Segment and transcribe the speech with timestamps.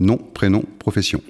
[0.00, 1.22] Nom, prénom, profession.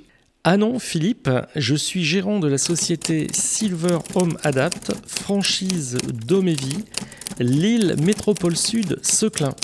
[0.45, 6.85] Ah non, Philippe, je suis gérant de la société Silver Home Adapt, franchise Domévie,
[7.39, 9.55] Lille Métropole Sud, Seclin.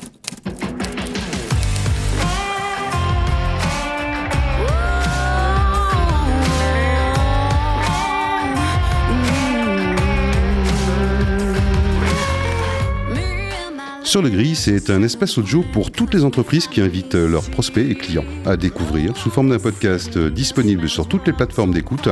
[14.15, 17.85] Sur le gris, c'est un espace audio pour toutes les entreprises qui invitent leurs prospects
[17.85, 22.09] et clients à découvrir, sous forme d'un podcast disponible sur toutes les plateformes d'écoute,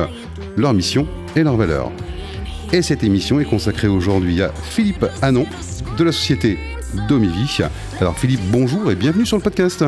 [0.57, 1.07] leur mission
[1.37, 1.93] et leurs valeurs.
[2.73, 5.45] Et cette émission est consacrée aujourd'hui à Philippe Hanon
[5.97, 6.59] de la société
[7.07, 7.59] Domivi.
[8.01, 9.81] Alors Philippe, bonjour et bienvenue sur le podcast.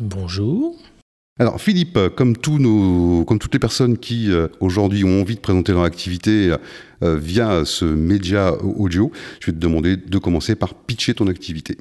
[0.00, 0.74] Bonjour.
[1.40, 2.60] Alors Philippe, comme, toutes
[3.54, 6.54] les personnes qui euh, aujourd'hui ont envie de présenter leur activité
[7.02, 11.78] euh, via ce média audio, je vais te demander de commencer par pitcher ton activité.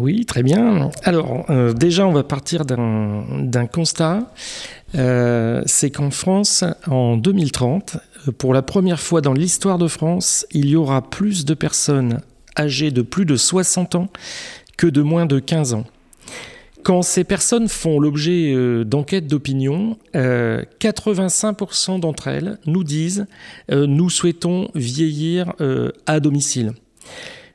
[0.00, 0.90] Oui, très bien.
[1.04, 4.34] Alors euh, déjà, on va partir d'un constat.
[4.92, 7.98] C'est qu'en France, en 2030,
[8.36, 12.20] pour la première fois dans l'histoire de France, il y aura plus de personnes
[12.58, 14.08] âgées de plus de 60 ans
[14.76, 15.84] que de moins de 15 ans.
[16.86, 23.26] Quand ces personnes font l'objet euh, d'enquêtes d'opinion, 85% euh, d'entre elles nous disent
[23.72, 25.52] euh, nous souhaitons vieillir
[26.06, 26.74] à domicile.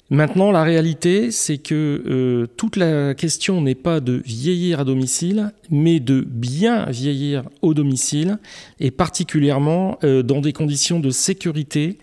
[0.10, 6.02] Maintenant, la réalité, c'est que toute la question n'est pas de vieillir à domicile, mais
[6.02, 8.38] de bien vieillir au domicile,
[8.82, 11.98] et particulièrement dans des conditions de sécurité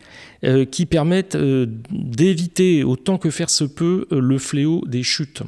[0.70, 1.36] qui permettent
[1.90, 5.42] d'éviter autant que faire se peut le fléau des chutes.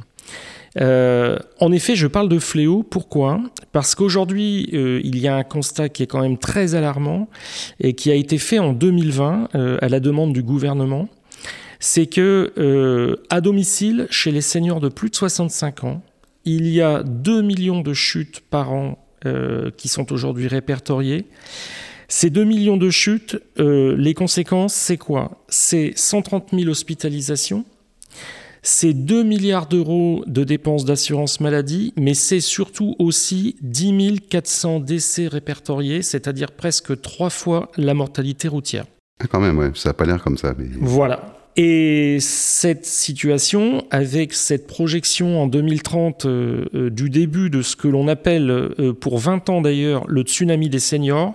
[0.78, 2.82] Euh, en effet, je parle de fléau.
[2.82, 3.40] Pourquoi?
[3.72, 7.28] Parce qu'aujourd'hui, euh, il y a un constat qui est quand même très alarmant
[7.80, 11.08] et qui a été fait en 2020 euh, à la demande du gouvernement.
[11.82, 16.03] C'est que à domicile, chez les seniors de plus de 65 ans,
[16.44, 18.98] il y a 2 millions de chutes par an
[19.78, 21.25] qui sont aujourd'hui répertoriées.
[22.06, 25.42] Ces 2 millions de chutes, les conséquences, c'est quoi?
[25.48, 27.64] C'est 130 000 hospitalisations,
[28.62, 35.28] c'est 2 milliards d'euros de dépenses d'assurance maladie, mais c'est surtout aussi 10 400 décès
[35.28, 38.84] répertoriés, c'est-à-dire presque trois fois la mortalité routière.
[39.20, 40.54] Ah, quand même, ouais, ça n'a pas l'air comme ça.
[40.81, 41.37] Voilà.
[41.56, 47.88] Et cette situation, avec cette projection en 2030 euh, euh, du début de ce que
[47.88, 51.34] l'on appelle, euh, pour 20 ans d'ailleurs, le tsunami des seniors,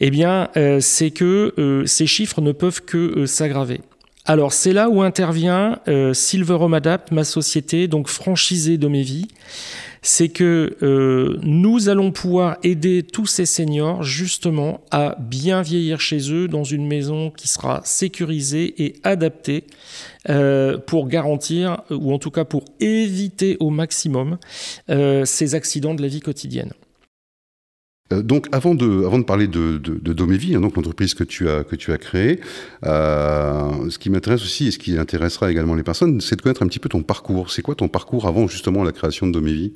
[0.00, 3.80] eh bien, c'est que ces chiffres ne peuvent que s'aggraver.
[4.28, 9.02] Alors c'est là où intervient euh, Silver Home Adapt, ma société, donc franchisée de mes
[9.02, 9.28] vies.
[10.02, 16.32] C'est que euh, nous allons pouvoir aider tous ces seniors justement à bien vieillir chez
[16.32, 19.64] eux dans une maison qui sera sécurisée et adaptée
[20.28, 24.38] euh, pour garantir, ou en tout cas pour éviter au maximum,
[24.88, 26.72] ces accidents de la vie quotidienne.
[28.12, 31.24] Euh, donc, avant de, avant de parler de, de, de Domévie, hein, donc l'entreprise que
[31.24, 32.40] tu as, que tu as créée,
[32.84, 36.62] euh, ce qui m'intéresse aussi et ce qui intéressera également les personnes, c'est de connaître
[36.62, 37.50] un petit peu ton parcours.
[37.50, 39.72] C'est quoi ton parcours avant justement la création de Domévie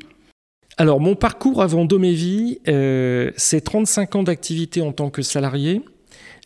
[0.76, 5.82] alors, mon parcours avant Domévie, euh, c'est 35 ans d'activité en tant que salarié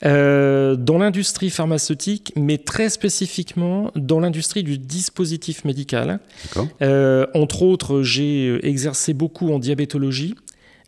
[0.04, 6.18] euh, dans l'industrie pharmaceutique, mais très spécifiquement dans l'industrie du dispositif médical.
[6.82, 10.34] Euh, entre autres, j'ai exercé beaucoup en diabétologie.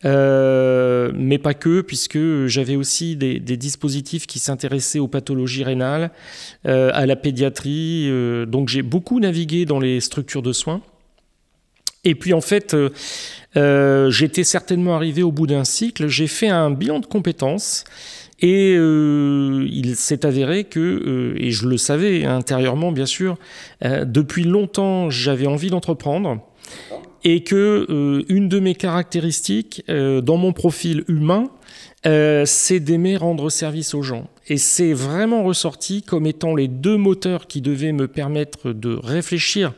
[0.05, 6.11] Euh, mais pas que, puisque j'avais aussi des, dispositifs qui s'intéressaient aux pathologies rénales,
[6.67, 8.09] euh, à la pédiatrie.
[8.09, 10.83] Euh, donc j'ai beaucoup navigué dans les structures de soins.
[12.05, 12.77] Et puis en fait,
[13.55, 16.07] j'étais certainement arrivé au bout d'un cycle.
[16.07, 17.84] J'ai fait un bilan de compétences.
[18.41, 23.39] Et il s'est avéré que, et je le savais intérieurement bien sûr,
[23.83, 26.39] depuis longtemps j'avais envie d'entreprendre
[27.27, 31.51] et que euh, une de mes caractéristiques euh, dans mon profil humain,
[32.07, 34.31] euh, c'est d'aimer rendre service aux gens.
[34.47, 39.75] Et c'est vraiment ressorti comme étant les deux moteurs qui devaient me permettre de réfléchir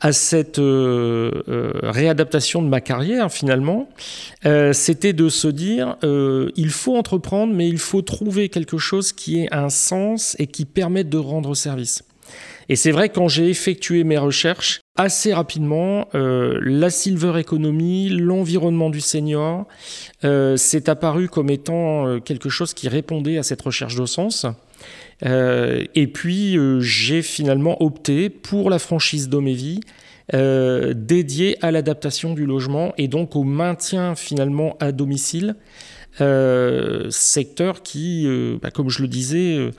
[0.00, 3.88] à cette réadaptation de ma carrière finalement,
[4.72, 9.54] c'était de se dire il faut entreprendre, mais il faut trouver quelque chose qui ait
[9.54, 12.02] un sens et qui permette de rendre service.
[12.68, 18.90] Et c'est vrai quand j'ai effectué mes recherches, assez rapidement, euh, la silver economy, l'environnement
[18.90, 19.66] du senior,
[20.24, 24.46] euh, s'est apparu comme étant euh, quelque chose qui répondait à cette recherche de sens.
[25.22, 29.80] et puis j'ai finalement opté pour la franchise Domévie,
[30.32, 35.54] dédiée à l'adaptation du logement et donc au maintien finalement à domicile
[36.20, 39.70] euh, secteur qui, euh, bah, comme je le disais,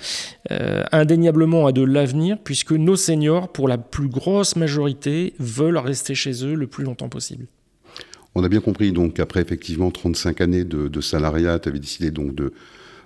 [0.51, 6.13] euh, indéniablement a de l'avenir, puisque nos seniors, pour la plus grosse majorité, veulent rester
[6.13, 7.45] chez eux le plus longtemps possible.
[8.35, 12.35] On a bien compris donc qu'après effectivement 35 années de, salariat, tu avais décidé donc
[12.35, 12.51] de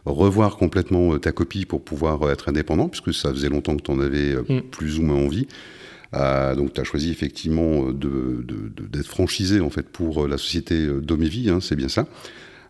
[0.05, 3.99] revoir complètement ta copie pour pouvoir être indépendant, puisque ça faisait longtemps que tu en
[3.99, 4.61] avais mm.
[4.71, 5.45] plus ou moins envie.
[6.13, 11.75] donc tu as choisi effectivement d'être franchisé en fait pour la société Domévie, hein, c'est
[11.75, 12.07] bien ça.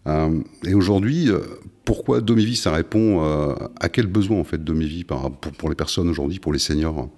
[0.08, 1.40] Euh, et aujourd'hui, euh,
[1.86, 6.10] pourquoi Domévie Ça répond euh, à quel besoin en fait Domévie pour, pour les personnes
[6.10, 7.10] aujourd'hui, pour les seniors?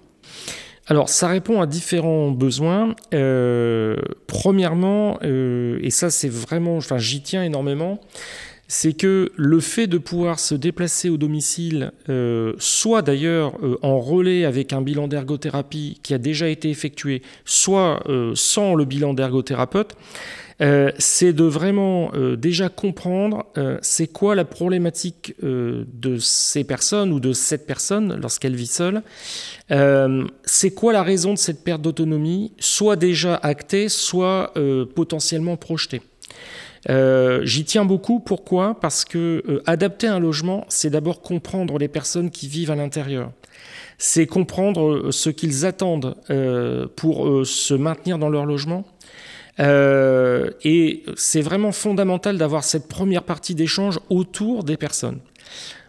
[0.88, 2.94] Alors, ça répond à différents besoins.
[4.26, 8.00] premièrement, et ça c'est vraiment, enfin j'y tiens énormément,
[8.66, 11.92] c'est que le fait de pouvoir se déplacer au domicile,
[12.58, 18.02] soit d'ailleurs en relais avec un bilan d'ergothérapie qui a déjà été effectué, soit
[18.34, 19.94] sans le bilan d'ergothérapeute,
[20.62, 27.12] euh, c'est de vraiment euh, déjà comprendre euh, c'est quoi la problématique de ces personnes
[27.12, 29.02] ou de cette personne lorsqu'elle vit seule.
[30.44, 34.52] c'est quoi la raison de cette perte d'autonomie, soit déjà actée, soit
[34.94, 36.02] potentiellement projetée.
[36.88, 38.20] J'y tiens beaucoup.
[38.20, 38.78] Pourquoi?
[38.80, 43.32] Parce que adapter un logement, c'est d'abord comprendre les personnes qui vivent à l'intérieur.
[43.98, 46.16] C'est comprendre ce qu'ils attendent
[46.96, 48.84] pour se maintenir dans leur logement.
[49.62, 55.20] Euh, et c'est vraiment fondamental d'avoir cette première partie d'échange autour des personnes.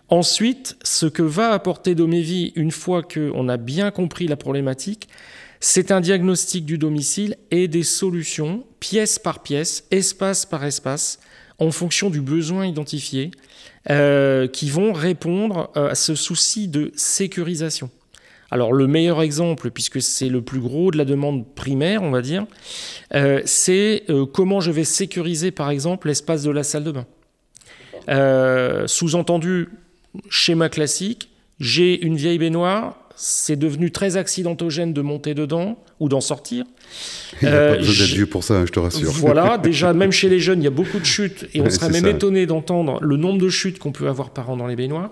[0.09, 5.07] Ensuite, ce que va apporter Domévie une fois qu'on a bien compris la problématique,
[5.59, 11.19] c'est un diagnostic du domicile et des solutions, pièce par pièce, espace par espace,
[11.57, 13.31] en fonction du besoin identifié,
[13.89, 17.89] euh, qui vont répondre euh, à ce souci de sécurisation.
[18.53, 22.21] Alors le meilleur exemple, puisque c'est le plus gros de la demande primaire, on va
[22.21, 22.45] dire,
[23.15, 27.07] euh, c'est euh, comment je vais sécuriser par exemple l'espace de la salle de bain.
[28.09, 29.69] Euh, sous-entendu,
[30.29, 31.29] schéma classique,
[31.59, 36.63] j'ai une vieille baignoire, c'est devenu très accidentogène de monter dedans ou d'en sortir.
[37.41, 39.09] Il n'y a pas besoin d'être vieux pour ça, hein, je te rassure.
[39.13, 41.89] Voilà, déjà, même chez les jeunes, il y a beaucoup de chutes et on serait
[41.89, 45.09] même étonné d'entendre le nombre de chutes qu'on peut avoir par an dans les baignoires.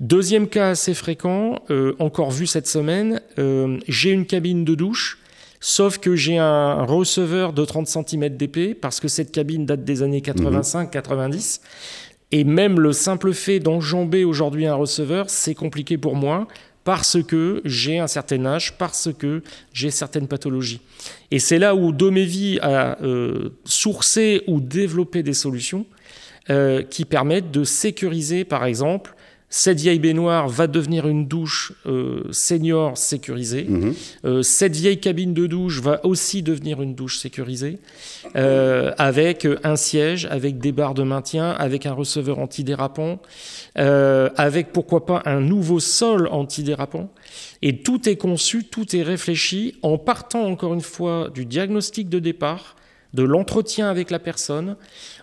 [0.00, 5.18] Deuxième cas assez fréquent, euh, encore vu cette semaine, euh, j'ai une cabine de douche,
[5.60, 10.02] sauf que j'ai un receveur de 30 cm d'épée, parce que cette cabine date des
[10.02, 11.60] années 85-90.
[12.32, 16.48] Et même le simple fait d'enjamber aujourd'hui un receveur, c'est compliqué pour moi
[16.82, 19.42] parce que j'ai un certain âge, parce que
[19.74, 20.80] j'ai certaines pathologies.
[21.30, 25.84] Et c'est là où Domévie a euh, sourcé ou développé des solutions
[26.90, 29.14] qui permettent de sécuriser, par exemple,
[29.52, 33.64] cette vieille baignoire va devenir une douche euh, senior sécurisée.
[33.64, 33.94] Mhm.
[34.24, 37.80] Euh, cette vieille cabine de douche va aussi devenir une douche sécurisée,
[38.36, 43.20] euh, avec un siège, avec des barres de maintien, avec un receveur antidérapant,
[43.74, 47.12] avec pourquoi pas un nouveau sol antidérapant.
[47.60, 52.20] Et tout est conçu, tout est réfléchi en partant encore une fois du diagnostic de
[52.20, 52.76] départ,
[53.14, 54.76] de l'entretien avec la personne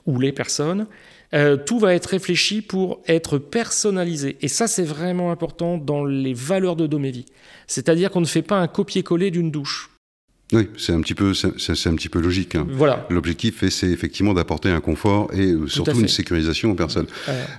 [0.06, 0.88] ou les personnes,
[1.33, 4.38] euh, tout va être réfléchi pour être personnalisé.
[4.41, 7.25] Et ça, c'est vraiment important dans les valeurs de Domévie.
[7.68, 9.89] C'est-à-dire qu'on ne fait pas un copier-coller d'une douche.
[10.53, 12.56] Oui, c'est un petit peu, c'est un petit peu logique.
[12.56, 12.65] Hein.
[12.69, 13.06] Voilà.
[13.09, 17.07] L'objectif, c'est effectivement d'apporter un confort et euh, surtout une sécurisation aux personnes.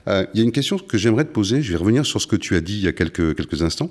[0.07, 1.61] Euh, il y a une question que j'aimerais te poser.
[1.61, 3.91] Je vais revenir sur ce que tu as dit il y a quelques quelques instants.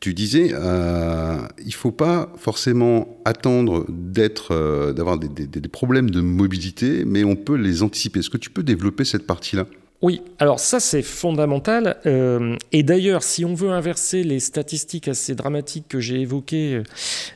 [0.00, 6.20] Tu disais, euh, il ne faut pas forcément attendre d'être, euh, d'avoir des, problèmes de
[6.20, 8.18] mobilité, mais on peut les anticiper.
[8.18, 9.66] Est-ce que tu peux développer cette partie-là?
[10.02, 11.96] Oui, alors ça c'est fondamental.
[12.04, 16.82] Euh, et d'ailleurs, si on veut inverser les statistiques assez dramatiques que j'ai évoquées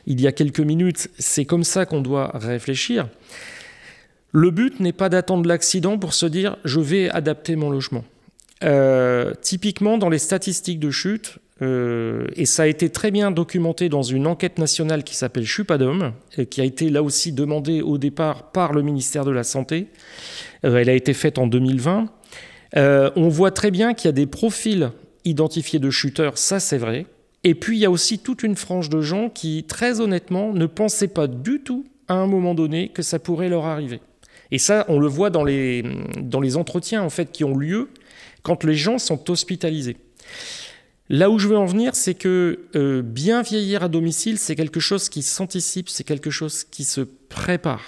[0.05, 3.07] il y a quelques minutes, c'est comme ça qu'on doit réfléchir.
[4.31, 8.05] Le but n'est pas d'attendre l'accident pour se dire je vais adapter mon logement.
[9.41, 14.01] Typiquement, dans les statistiques de chute, euh, et ça a été très bien documenté dans
[14.01, 16.13] une enquête nationale qui s'appelle Chupadom,
[16.49, 19.87] qui a été là aussi demandée au départ par le ministère de la Santé.
[20.65, 22.07] Euh, elle a été faite en 2020.
[22.77, 24.91] Euh, on voit très bien qu'il y a des profils
[25.23, 27.05] identifiés de chuteurs, ça c'est vrai.
[27.43, 30.65] Et puis il y a aussi toute une frange de gens qui, très honnêtement, ne
[30.65, 33.99] pensaient pas du tout à un moment donné que ça pourrait leur arriver.
[34.51, 35.83] Et ça, on le voit dans les,
[36.19, 37.89] dans les entretiens en fait qui ont lieu
[38.43, 39.97] quand les gens sont hospitalisés.
[41.09, 44.79] Là où je veux en venir, c'est que euh, bien vieillir à domicile, c'est quelque
[44.79, 47.83] chose qui s'anticipe, c'est quelque chose qui se prépare.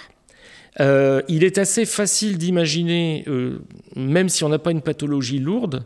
[0.80, 3.60] Euh, il est assez facile d'imaginer, euh,
[3.96, 5.84] même si on n'a pas une pathologie lourde,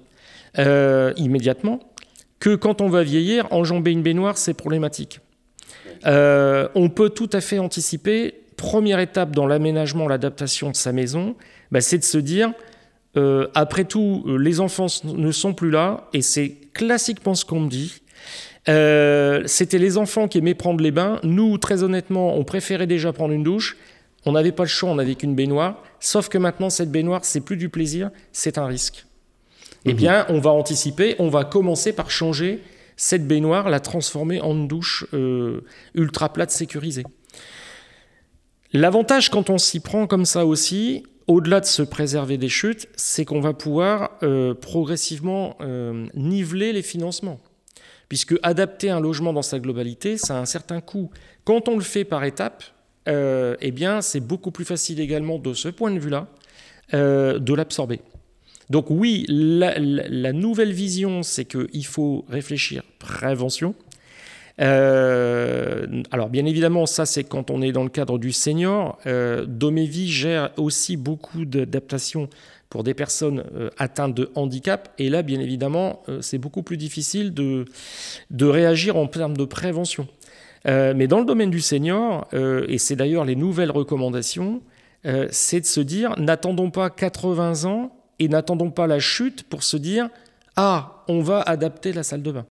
[1.16, 1.78] immédiatement,
[2.40, 5.20] que quand on va vieillir, enjamber une baignoire, c'est problématique.
[6.04, 11.36] on peut tout à fait anticiper, première étape dans l'aménagement, l'adaptation de sa maison,
[11.70, 12.52] bah, c'est de se dire,
[13.16, 17.60] euh, après tout, euh, les enfants ne sont plus là, et c'est classiquement ce qu'on
[17.60, 18.00] me dit.
[18.68, 21.20] Euh, c'était les enfants qui aimaient prendre les bains.
[21.22, 23.76] Nous, très honnêtement, on préférait déjà prendre une douche.
[24.26, 25.82] On n'avait pas le choix, on n'avait qu'une baignoire.
[26.00, 29.06] Sauf que maintenant, cette baignoire, c'est plus du plaisir, c'est un risque.
[29.84, 29.96] Eh mhm.
[29.96, 32.60] bien, on va anticiper, on va commencer par changer
[32.96, 37.04] cette baignoire, la transformer en une douche euh, ultra plate sécurisée.
[38.72, 43.24] L'avantage quand on s'y prend comme ça aussi, au-delà de se préserver des chutes, c'est
[43.24, 47.38] qu'on va pouvoir euh, progressivement euh, niveler les financements.
[48.08, 51.10] Puisque adapter un logement dans sa globalité, ça a un certain coût.
[51.44, 52.64] Quand on le fait par étapes,
[53.06, 56.26] eh bien, c'est beaucoup plus facile également de ce point de vue-là
[56.92, 58.00] de l'absorber.
[58.70, 63.74] Donc oui, la, nouvelle vision, c'est qu'il faut réfléchir prévention.
[64.60, 68.98] Euh, alors bien évidemment, ça c'est quand on est dans le cadre du senior.
[69.06, 72.28] Euh, Domévie gère aussi beaucoup d'adaptations
[72.68, 74.92] pour des personnes euh, atteintes de handicap.
[74.98, 80.06] Et là, bien évidemment, euh, c'est beaucoup plus difficile de réagir en termes de prévention.
[80.64, 84.60] mais dans le domaine du senior, et c'est d'ailleurs les nouvelles recommandations,
[85.30, 89.76] c'est de se dire, n'attendons pas 80 ans et n'attendons pas la chute pour se
[89.78, 90.10] dire
[90.56, 92.44] Ah, on va adapter la salle de bain.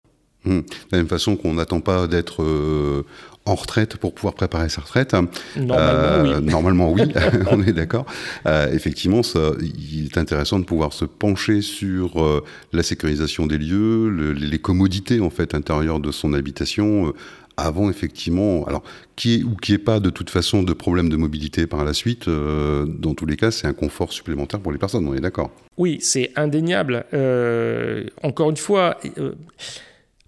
[0.47, 0.61] Hmm.
[0.61, 3.05] De la même façon qu'on n'attend pas d'être euh,
[3.45, 5.15] en retraite pour pouvoir préparer sa retraite.
[5.57, 6.31] Normalement, oui.
[6.31, 7.03] Euh, normalement, oui,
[7.51, 8.07] on est d'accord.
[8.47, 14.09] Euh, effectivement, ça, il est intéressant de pouvoir se pencher sur la sécurisation des lieux,
[14.33, 17.13] les commodités en fait intérieures de son habitation
[17.57, 18.83] avant effectivement, alors
[19.17, 21.95] qui est ou qui est pas de toute façon de problème de mobilité par la
[21.95, 25.21] suite, euh, dans tous les cas, c'est un confort supplémentaire pour les personnes, on est
[25.21, 27.05] d'accord Oui, c'est indéniable.
[27.15, 29.33] Euh, encore une fois, euh,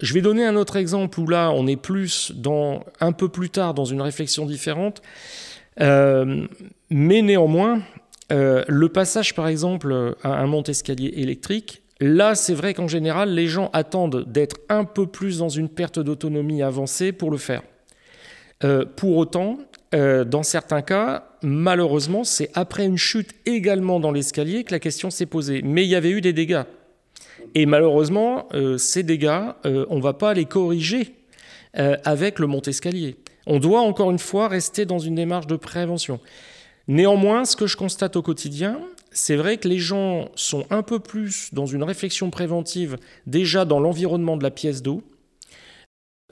[0.01, 3.51] je vais donner un autre exemple où là, on est plus dans un peu plus
[3.51, 5.03] tard dans une réflexion différente,
[5.81, 6.49] mais
[6.91, 7.83] néanmoins,
[8.31, 13.71] le passage par exemple à un monte-escalier électrique Là, c'est vrai qu'en général, les gens
[13.73, 17.63] attendent d'être un peu plus dans une perte d'autonomie avancée pour le faire.
[18.65, 19.59] Euh, pour autant,
[19.95, 25.11] euh, dans certains cas, malheureusement, c'est après une chute également dans l'escalier que la question
[25.11, 25.63] s'est posée.
[25.63, 26.63] Mais il y avait eu des dégâts.
[27.55, 31.15] Et malheureusement, euh, ces dégâts, on ne va pas les corriger
[31.75, 33.17] avec le monte-escalier.
[33.47, 36.19] On doit encore une fois rester dans une démarche de prévention.
[36.89, 38.81] Néanmoins, ce que je constate au quotidien,
[39.11, 43.81] c'est vrai que les gens sont un peu plus dans une réflexion préventive déjà dans
[43.81, 45.03] l'environnement de la pièce d'eau.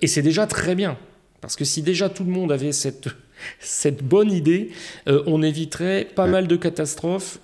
[0.03, 0.99] Et c'est déjà très bien.
[1.41, 3.09] Parce que si déjà tout le monde avait cette,
[3.61, 4.71] cette bonne idée,
[5.09, 7.39] euh, on éviterait pas mal de catastrophes,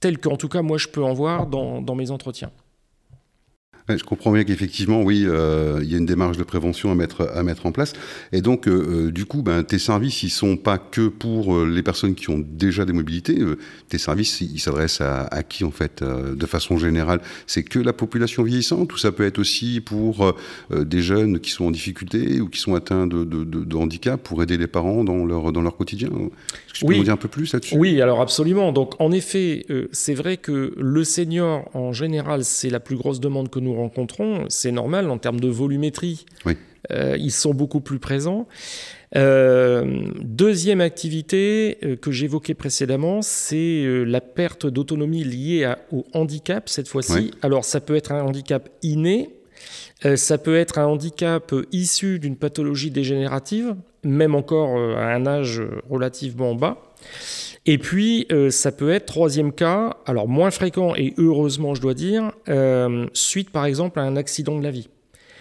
[0.00, 2.50] telles qu'en tout cas moi je peux en voir dans mes entretiens
[3.88, 7.28] je comprends bien qu'effectivement, oui, euh, il y a une démarche de prévention à mettre,
[7.34, 7.92] à mettre en place.
[8.32, 11.82] Et donc, euh, euh, du coup, ben, tes services, ils sont pas que pour les
[11.82, 13.38] personnes qui ont déjà des mobilités.
[13.88, 17.20] tes services, ils s'adressent à, qui, en fait, de façon générale?
[17.46, 20.34] C'est que la population vieillissante ou ça peut être aussi pour
[20.70, 24.56] des jeunes qui sont en difficulté ou qui sont atteints de, de, handicap pour aider
[24.56, 26.08] les parents dans leur, dans leur quotidien?
[26.08, 27.76] Est-ce que tu peux nous dire un peu plus là-dessus?
[27.76, 28.72] Oui, alors absolument.
[28.72, 33.50] Donc, en effet, c'est vrai que le senior, en général, c'est la plus grosse demande
[33.50, 36.26] que nous rencontrons, c'est normal en termes de volumétrie.
[36.90, 38.48] Euh, ils sont beaucoup plus présents.
[39.14, 46.88] Euh, deuxième activité euh, que j'évoquais précédemment, c'est la perte d'autonomie liée au handicap cette
[46.88, 47.32] fois-ci.
[47.42, 49.30] Alors ça peut être un handicap inné,
[50.16, 56.56] ça peut être un handicap issu d'une pathologie dégénérative, même encore à un âge relativement
[56.56, 56.82] bas.
[57.64, 61.94] Et puis, euh, ça peut être, troisième cas, alors moins fréquent et heureusement, je dois
[61.94, 64.88] dire, euh, suite par exemple à un accident de la vie.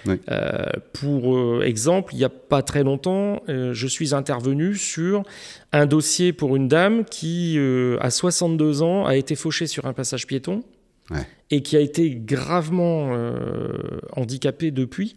[0.07, 5.23] Euh, pour exemple, il n'y a pas très longtemps, je suis intervenu sur
[5.71, 7.59] un dossier pour une dame qui,
[7.99, 10.63] à 62 ans, a été fauchée sur un passage piéton
[11.49, 13.11] et qui a été gravement
[14.15, 15.15] handicapée depuis.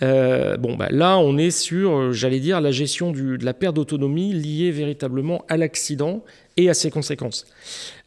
[0.00, 4.72] bon, bah, là, on est sur, j'allais dire, la gestion de la perte d'autonomie liée
[4.72, 6.24] véritablement à l'accident
[6.56, 7.46] et à ses conséquences.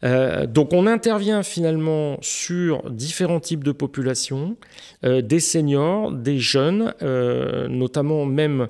[0.04, 4.56] Euh, donc on intervient finalement sur différents types de populations,
[5.04, 8.68] euh, des seniors, des jeunes, euh, notamment même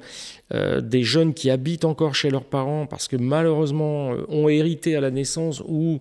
[0.82, 5.10] des jeunes qui habitent encore chez leurs parents parce que malheureusement ont hérité à la
[5.10, 5.98] naissance ou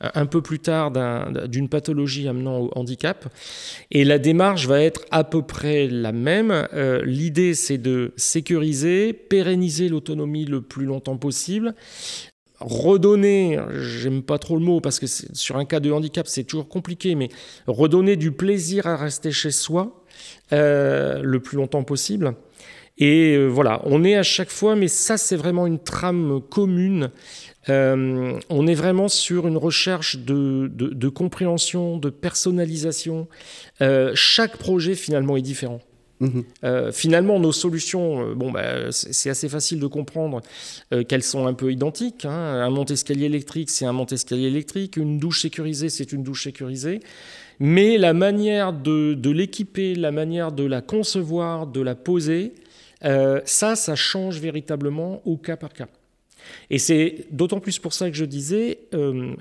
[0.00, 0.92] un peu plus tard
[1.48, 3.28] d'une pathologie amenant au handicap.
[3.90, 6.66] Et la démarche va être à peu près la même.
[7.04, 11.74] L'idée, c'est de sécuriser, pérenniser l'autonomie le plus longtemps possible,
[12.60, 16.68] redonner, j'aime pas trop le mot parce que sur un cas de handicap c'est toujours
[16.68, 17.28] compliqué, mais
[17.66, 20.04] redonner du plaisir à rester chez soi
[20.52, 22.34] euh, le plus longtemps possible.
[22.98, 27.10] Et euh, voilà, on est à chaque fois, mais ça c'est vraiment une trame commune.
[27.68, 33.28] Euh, on est vraiment sur une recherche de, de, de compréhension, de personnalisation.
[34.14, 35.80] chaque projet finalement est différent.
[36.22, 36.44] Mhm.
[36.92, 40.42] finalement, nos solutions, bon, bah, c'est assez facile de comprendre
[41.08, 42.26] qu'elles sont un peu identiques.
[42.26, 42.30] Hein.
[42.30, 44.98] Un monte-escalier électrique, c'est un monte-escalier électrique.
[44.98, 47.00] Une douche sécurisée, c'est une douche sécurisée.
[47.58, 52.52] Mais la manière de, de l'équiper, la manière de la concevoir, de la poser,
[53.02, 55.88] ça, ça change véritablement au cas par cas.
[56.70, 59.34] Et c'est d'autant plus pour ça que je disais, euh,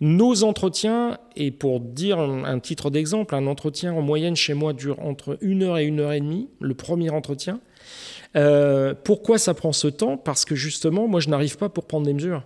[0.00, 5.00] nos entretiens, et pour dire un, titre d'exemple, un entretien en moyenne chez moi dure
[5.00, 7.60] entre une heure et une heure et demie, le premier entretien.
[8.36, 10.16] Euh, pourquoi ça prend ce temps?
[10.16, 12.42] Parce que justement, moi, je n'arrive pas pour prendre des mesures.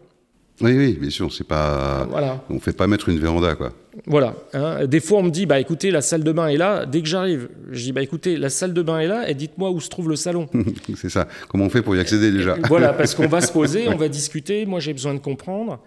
[0.60, 2.04] Oui, oui, bien sûr, c'est pas.
[2.10, 2.44] Voilà.
[2.50, 3.72] On fait pas mettre une véranda, quoi.
[4.06, 4.34] Voilà.
[4.52, 4.86] Hein.
[4.86, 6.86] Des fois, on me dit, bah écoutez, la salle de bain est là.
[6.86, 9.70] Dès que j'arrive, je dis, bah écoutez, la salle de bain est là, et dites-moi
[9.70, 10.48] où se trouve le salon.
[10.96, 11.26] c'est ça.
[11.48, 12.56] Comment on fait pour y accéder déjà?
[12.68, 14.66] Voilà, parce qu'on va se poser, on va discuter.
[14.66, 15.80] Moi, j'ai besoin de comprendre.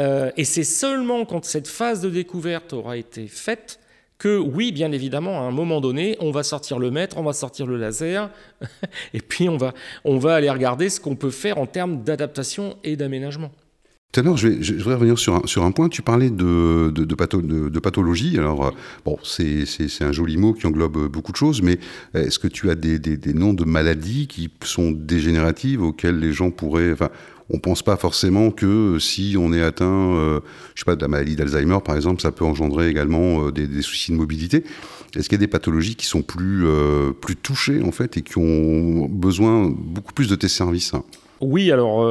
[0.00, 3.78] Euh, et c'est seulement quand cette phase de découverte aura été faite
[4.18, 7.34] que oui, bien évidemment, à un moment donné, on va sortir le mètre, on va
[7.34, 8.30] sortir le laser,
[9.14, 12.76] et puis on va, on va aller regarder ce qu'on peut faire en termes d'adaptation
[12.82, 13.50] et d'aménagement.
[14.16, 15.90] Tout à l'heure, je, voudrais revenir sur un, point.
[15.90, 17.14] Tu parlais de, de,
[17.80, 18.38] pathologie.
[18.38, 18.70] Alors, euh,
[19.04, 19.66] bon, c'est
[20.00, 21.78] un joli mot qui englobe beaucoup de choses, mais
[22.14, 22.98] est-ce que tu as des,
[23.34, 26.92] noms de maladies qui sont dégénératives auxquelles les gens pourraient.
[26.92, 27.10] Enfin,
[27.50, 30.40] on pense pas forcément que si on est atteint, euh,
[30.74, 33.82] je sais pas, de la maladie d'Alzheimer, par exemple, ça peut engendrer également euh, des,
[33.82, 34.64] soucis de mobilité.
[35.14, 36.64] Est-ce qu'il y a des pathologies qui sont plus,
[37.20, 40.92] plus touchées, en fait, et qui ont besoin beaucoup plus de tes services?
[41.42, 42.02] Oui, alors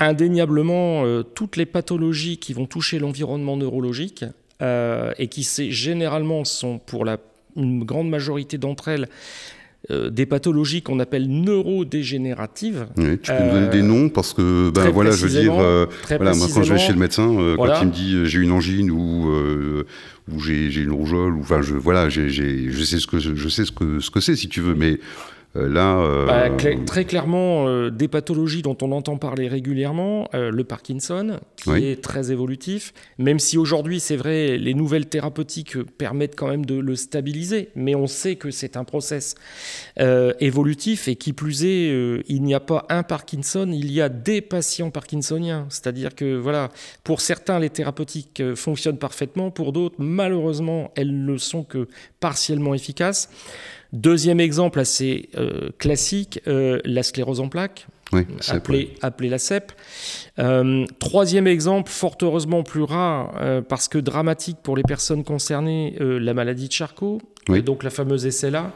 [0.00, 4.24] indéniablement euh, toutes les pathologies qui vont toucher l'environnement neurologique
[4.62, 7.18] euh, et qui généralement sont pour la,
[7.56, 9.08] une grande majorité d'entre elles
[9.90, 12.86] euh, des pathologies qu'on appelle neurodégénératives.
[12.96, 16.34] Oui, tu peux nous donner des noms parce que, ben voilà, je veux dire, voilà,
[16.34, 19.30] moi quand je vais chez le médecin, quand il me dit j'ai une angine ou,
[20.30, 23.72] ou j'ai une rougeole, ou enfin, je, voilà, je sais ce que je sais ce
[23.72, 24.98] que ce que c'est si tu veux, mais
[25.54, 31.40] là, euh, bah, très clairement, euh, des pathologies dont on entend parler régulièrement, le Parkinson,
[31.56, 36.64] qui est très évolutif, même si aujourd'hui, c'est vrai, les nouvelles thérapeutiques permettent quand même
[36.64, 39.34] de le stabiliser, mais on sait que c'est un process
[39.98, 44.40] évolutif et qui plus est, il n'y a pas un Parkinson, il y a des
[44.40, 45.66] patients parkinsoniens.
[45.68, 46.70] C'est-à-dire que, voilà,
[47.04, 51.88] pour certains, les thérapeutiques fonctionnent parfaitement, pour d'autres, malheureusement, elles ne sont que
[52.20, 53.28] partiellement efficaces.
[53.92, 57.88] Deuxième exemple assez euh, classique, euh, la sclérose en plaques,
[58.48, 59.72] appelée, la CEP.
[60.38, 63.34] Euh, troisième exemple, fort heureusement plus rare,
[63.68, 67.20] parce que dramatique pour les personnes concernées, la maladie de Charcot,
[67.58, 68.72] donc la fameuse SLA.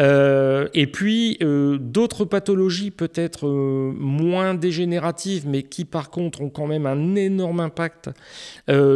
[0.00, 6.50] Euh, et puis euh, d'autres pathologies peut-être euh, moins dégénératives, mais qui par contre ont
[6.50, 8.10] quand même un énorme impact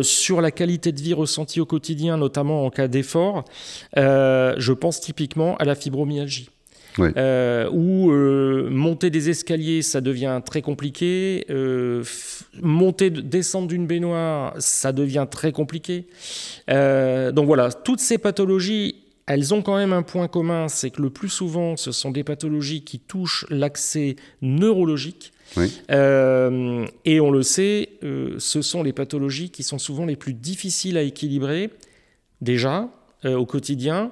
[0.02, 3.44] sur la qualité de vie ressentie au quotidien, notamment en cas d'effort.
[3.96, 6.48] je pense typiquement à la fibromyalgie.
[6.98, 11.44] Euh, où euh, monter des escaliers, ça devient très compliqué.
[11.50, 12.04] Euh,
[12.60, 16.06] monter, descendre d'une baignoire, ça devient très compliqué.
[16.68, 21.10] donc voilà, toutes ces pathologies, elles ont quand même un point commun, c'est que le
[21.10, 25.32] plus souvent, ce sont des pathologies qui touchent l'accès neurologique.
[25.56, 31.02] et on le sait, ce sont les pathologies qui sont souvent les plus difficiles à
[31.02, 31.70] équilibrer,
[32.40, 32.88] déjà,
[33.24, 34.10] au quotidien.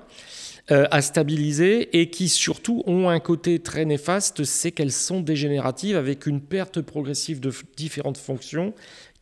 [0.73, 5.97] Euh, à stabiliser et qui surtout ont un côté très néfaste, c'est qu'elles sont dégénératives
[5.97, 8.73] avec une perte progressive de différentes fonctions,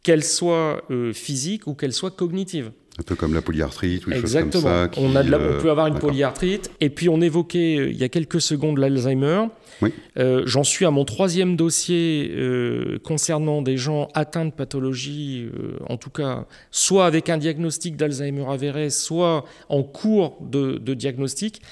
[0.04, 2.70] qu'elles soient euh, physiques ou qu'elles soient cognitives.
[2.98, 4.52] Un peu comme la polyarthrite ou des Exactement.
[4.52, 5.00] choses comme ça.
[5.00, 6.70] on, a on peut avoir une polyarthrite.
[6.80, 9.46] Et puis on évoquait euh, il y a quelques secondes l'Alzheimer.
[9.80, 9.94] Oui.
[10.18, 15.48] Euh, j'en suis à mon troisième dossier euh, concernant des gens atteints de pathologie,
[15.88, 21.62] en tout cas, soit avec un diagnostic d'Alzheimer avéré, soit en cours de, diagnostic.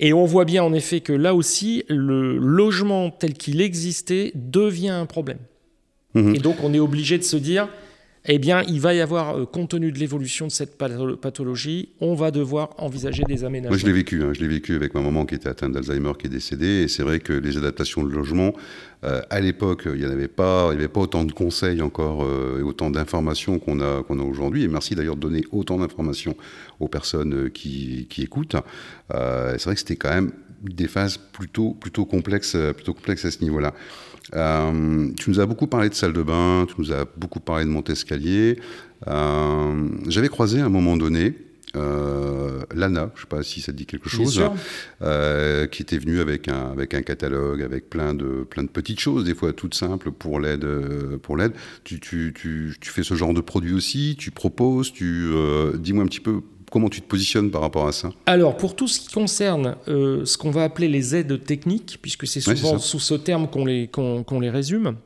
[0.00, 4.88] Et on voit bien en effet que là aussi, le logement tel qu'il existait devient
[4.88, 5.38] un problème.
[6.14, 6.34] Mhm.
[6.34, 7.68] Et donc on est obligé de se dire,
[8.26, 12.14] eh bien, il va y avoir, euh, compte tenu de l'évolution de cette pathologie, on
[12.14, 13.70] va devoir envisager des aménagements.
[13.70, 14.22] Moi, je l'ai vécu.
[14.22, 14.32] Hein.
[14.32, 16.82] je l'ai vécu avec ma maman qui était atteinte d'Alzheimer, qui est décédée.
[16.84, 18.54] Et c'est vrai que les adaptations de logement,
[19.04, 22.60] euh, à l'époque, il n'y avait pas, il avait pas autant de conseils encore euh,
[22.60, 24.64] et autant d'informations qu'on a, a aujourd'hui.
[24.64, 26.34] Et merci d'ailleurs de donner autant d'informations
[26.80, 28.56] aux personnes qui, qui écoutent.
[29.10, 30.32] c'est vrai que c'était quand même
[30.64, 33.74] des phases plutôt, plutôt complexes, plutôt complexes à ce niveau-là.
[34.34, 37.64] Euh, tu nous as beaucoup parlé de salle de bain, tu nous as beaucoup parlé
[37.64, 38.58] de Montescalier.
[39.06, 41.34] Euh, J'avais croisé à un moment donné
[41.76, 44.40] euh, Lana, je ne sais pas si ça te dit quelque chose,
[45.02, 49.00] euh, qui était venue avec un, avec un catalogue, avec plein de, plein de petites
[49.00, 50.64] choses, des fois toutes simples pour l'aide.
[51.22, 51.52] Pour l'aide.
[51.82, 55.32] Tu, tu, tu, tu, fais ce genre de produit aussi, tu proposes, tu,
[55.74, 56.42] dis-moi un petit peu
[56.74, 60.36] comment tu te positionnes par rapport à ça Alors, pour tout ce qui concerne ce
[60.36, 64.40] qu'on va appeler les aides techniques, puisque c'est souvent sous ce terme qu'on les, qu'on
[64.40, 64.96] les résume,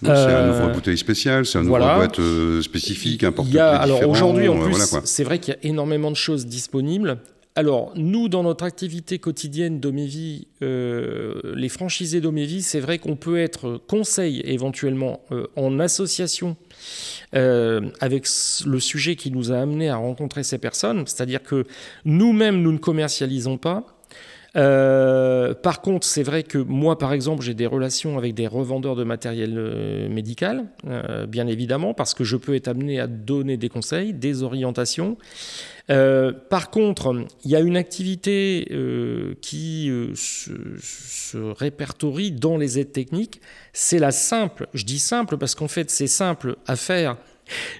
[0.00, 2.20] c'est un ouvre-bouteille spécial, c'est un ouvre-boîte
[2.62, 6.16] spécifique, il y a, Alors aujourd'hui, en plus, c'est vrai qu'il y a énormément de
[6.16, 7.18] choses disponibles.
[7.56, 13.38] Alors, nous, dans notre activité quotidienne d'Omévi, euh, les franchisés d'Omévi, c'est vrai qu'on peut
[13.38, 16.56] être conseil éventuellement euh, en association
[17.34, 18.26] euh, avec
[18.66, 21.66] le sujet qui nous a amené à rencontrer ces personnes, c'est-à-dire que
[22.04, 23.84] nous-mêmes, nous ne commercialisons pas.
[24.54, 29.04] par contre, c'est vrai que moi, par exemple, j'ai des relations avec des revendeurs de
[29.04, 30.64] matériel médical,
[31.28, 35.16] bien évidemment, parce que je peux être amené à donner des conseils, des orientations.
[35.90, 42.78] Euh, par contre, il y a une activité euh, qui euh, se, répertorie dans les
[42.78, 43.40] aides techniques,
[43.72, 47.16] c'est la simple, je dis simple parce qu'en fait c'est simple à faire,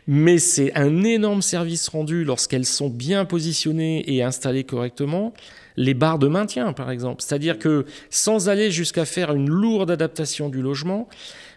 [0.08, 5.32] mais c'est un énorme service rendu lorsqu'elles sont bien positionnées et installées correctement,
[5.76, 7.22] les barres de maintien par exemple.
[7.22, 11.08] C'est-à-dire que sans aller jusqu'à faire une lourde adaptation du logement,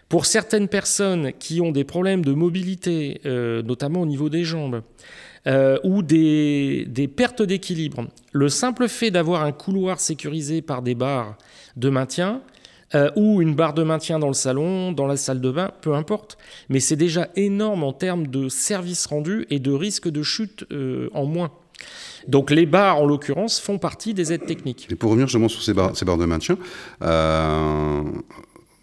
[0.08, 4.82] pour certaines personnes qui ont des problèmes de mobilité, notamment au niveau des jambes,
[5.46, 8.06] euh, ou des, pertes d'équilibre.
[8.32, 11.36] Le simple fait d'avoir un couloir sécurisé par des barres
[11.76, 12.40] de maintien,
[12.94, 15.94] euh, ou une barre de maintien dans le salon, dans la salle de bain, peu
[15.94, 16.38] importe.
[16.68, 21.10] Mais c'est déjà énorme en termes de service rendu et de risque de chute euh,
[21.12, 21.50] en moins.
[22.26, 24.86] Donc les barres, en l'occurrence, font partie des aides techniques.
[24.90, 26.56] Et pour revenir justement sur ces barres, ces barres de maintien,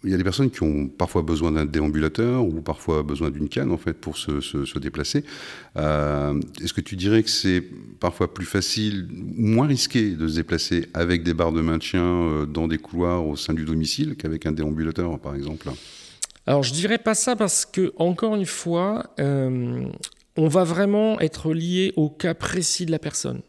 [0.04, 3.48] il y a des personnes qui ont parfois besoin d'un déambulateur ou parfois besoin d'une
[3.48, 5.24] canne en fait pour se, se, déplacer.
[5.76, 7.62] Euh, est-ce que tu dirais que c'est
[8.00, 12.46] parfois plus facile ou moins risqué de se déplacer avec des barres de maintien euh,
[12.46, 15.68] dans des couloirs au sein du domicile qu'avec un déambulateur par exemple?
[16.46, 19.84] Alors je dirais pas ça parce que encore une fois, euh,
[20.36, 23.42] on va vraiment être lié au cas précis de la personne.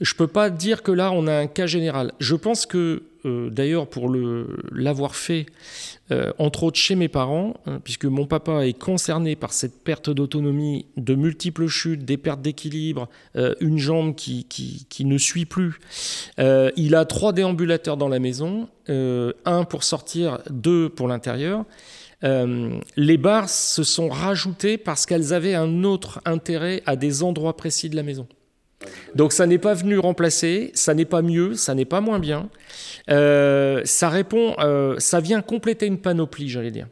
[0.00, 2.12] Je ne peux pas dire que là, on a un cas général.
[2.18, 4.12] Je pense que, euh, d'ailleurs, pour
[4.72, 5.46] l'avoir fait,
[6.10, 10.10] euh, entre autres chez mes parents, hein, puisque mon papa est concerné par cette perte
[10.10, 14.46] d'autonomie, de multiples chutes, des pertes d'équilibre, euh, une jambe qui,
[15.00, 15.78] ne suit plus.
[16.38, 21.64] il a trois déambulateurs dans la maison, un pour sortir, deux pour l'intérieur.
[22.22, 27.88] les barres se sont rajoutées parce qu'elles avaient un autre intérêt à des endroits précis
[27.88, 28.26] de la maison.
[29.14, 32.48] Donc ça n'est pas venu remplacer, ça n'est pas mieux, ça n'est pas moins bien.
[33.10, 36.86] Euh, ça répond, euh, ça vient compléter une panoplie, j'allais dire.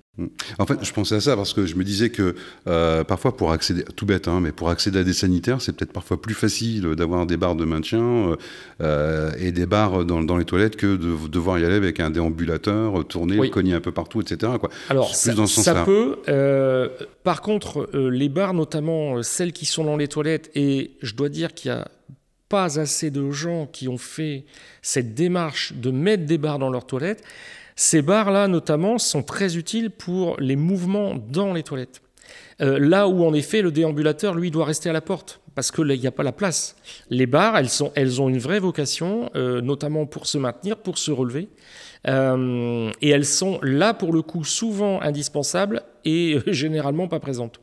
[0.58, 2.34] En fait, je pensais à ça parce que je me disais que
[2.66, 5.92] euh, parfois, pour accéder, tout bête, hein, mais pour accéder à des sanitaires, c'est peut-être
[5.92, 8.36] parfois plus facile d'avoir des barres de maintien
[8.80, 13.50] et des barres dans, les toilettes que de devoir y aller avec un déambulateur, tourner,
[13.50, 14.52] cogner un peu partout, etc.
[14.60, 14.70] Quoi.
[14.88, 16.18] Alors, ça, ça peut.
[17.22, 21.54] par contre, les barres, notamment celles qui sont dans les toilettes, et je dois dire
[21.54, 21.88] qu'il y a
[22.50, 24.44] pas assez de gens qui ont fait
[24.82, 27.22] cette démarche de mettre des barres dans leurs toilettes.
[27.76, 32.02] Ces barres-là, notamment, sont très utiles pour les mouvements dans les toilettes.
[32.60, 35.86] Euh, là où, en effet, le déambulateur, lui, doit rester à la porte, parce qu'il
[35.86, 36.76] n'y a pas la place.
[37.08, 37.56] Les barres,
[37.94, 41.48] elles, ont une vraie vocation, euh, notamment pour se maintenir, pour se relever.
[42.06, 47.60] Euh, et elles sont là, pour le coup, souvent indispensables et généralement pas présentes.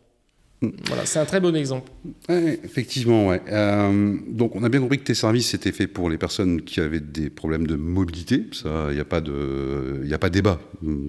[0.61, 1.91] Voilà, c'est un très bon exemple.
[2.29, 3.41] effectivement, ouais.
[3.49, 6.79] Euh, donc, on a bien compris que tes services étaient faits pour les personnes qui
[6.79, 8.47] avaient des problèmes de mobilité.
[8.53, 10.59] Ça, il n'y a pas de, il a pas débat.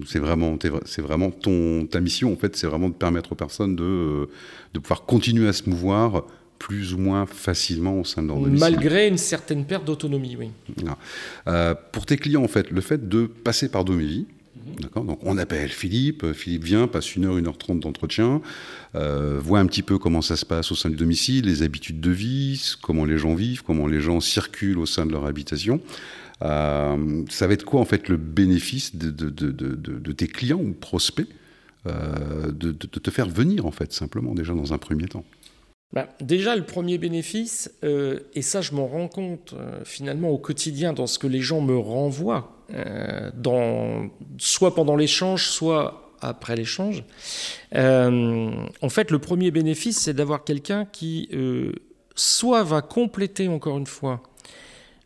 [0.05, 3.75] C'est vraiment, c'est vraiment ton, ta mission en fait, c'est vraiment de permettre aux personnes
[3.75, 4.29] de,
[4.73, 6.25] de pouvoir continuer à se mouvoir
[6.59, 8.59] plus ou moins facilement au sein de leur domicile.
[8.59, 10.51] Malgré une certaine perte d'autonomie, oui.
[11.47, 14.27] Euh, pour tes clients, en fait, le fait de passer par Domévie,
[14.95, 18.41] donc on appelle Philippe, Philippe vient, passe une heure, une heure trente d'entretien,
[18.95, 21.99] euh, voit un petit peu comment ça se passe au sein du domicile, les habitudes
[21.99, 25.81] de vie, comment les gens vivent, comment les gens circulent au sein de leur habitation.
[26.41, 31.27] Euh, ça va être quoi en fait le bénéfice de, tes clients ou prospects
[31.87, 35.25] euh, de, te faire venir en fait simplement déjà dans un premier temps?
[35.91, 41.07] Bah, déjà, le premier bénéfice, et ça je m'en rends compte finalement au quotidien dans
[41.07, 47.03] ce que les gens me renvoient euh, soit pendant l'échange, soit après l'échange.
[47.75, 51.73] Euh, en fait, le premier bénéfice, c'est d'avoir quelqu'un qui euh,
[52.15, 54.21] soit va compléter encore une fois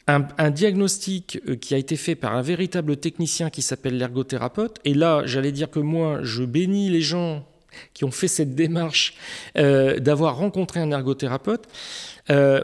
[0.07, 4.79] un, diagnostic qui a été fait par un véritable technicien qui s'appelle l'ergothérapeute.
[4.83, 7.45] Et là, j'allais dire que moi, je bénis les gens
[7.93, 9.15] qui ont fait cette démarche
[9.55, 11.67] d'avoir rencontré un ergothérapeute.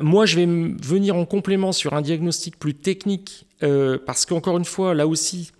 [0.01, 4.65] moi, je vais venir en complément sur un diagnostic plus technique euh, parce qu'encore une
[4.65, 5.51] fois, là aussi,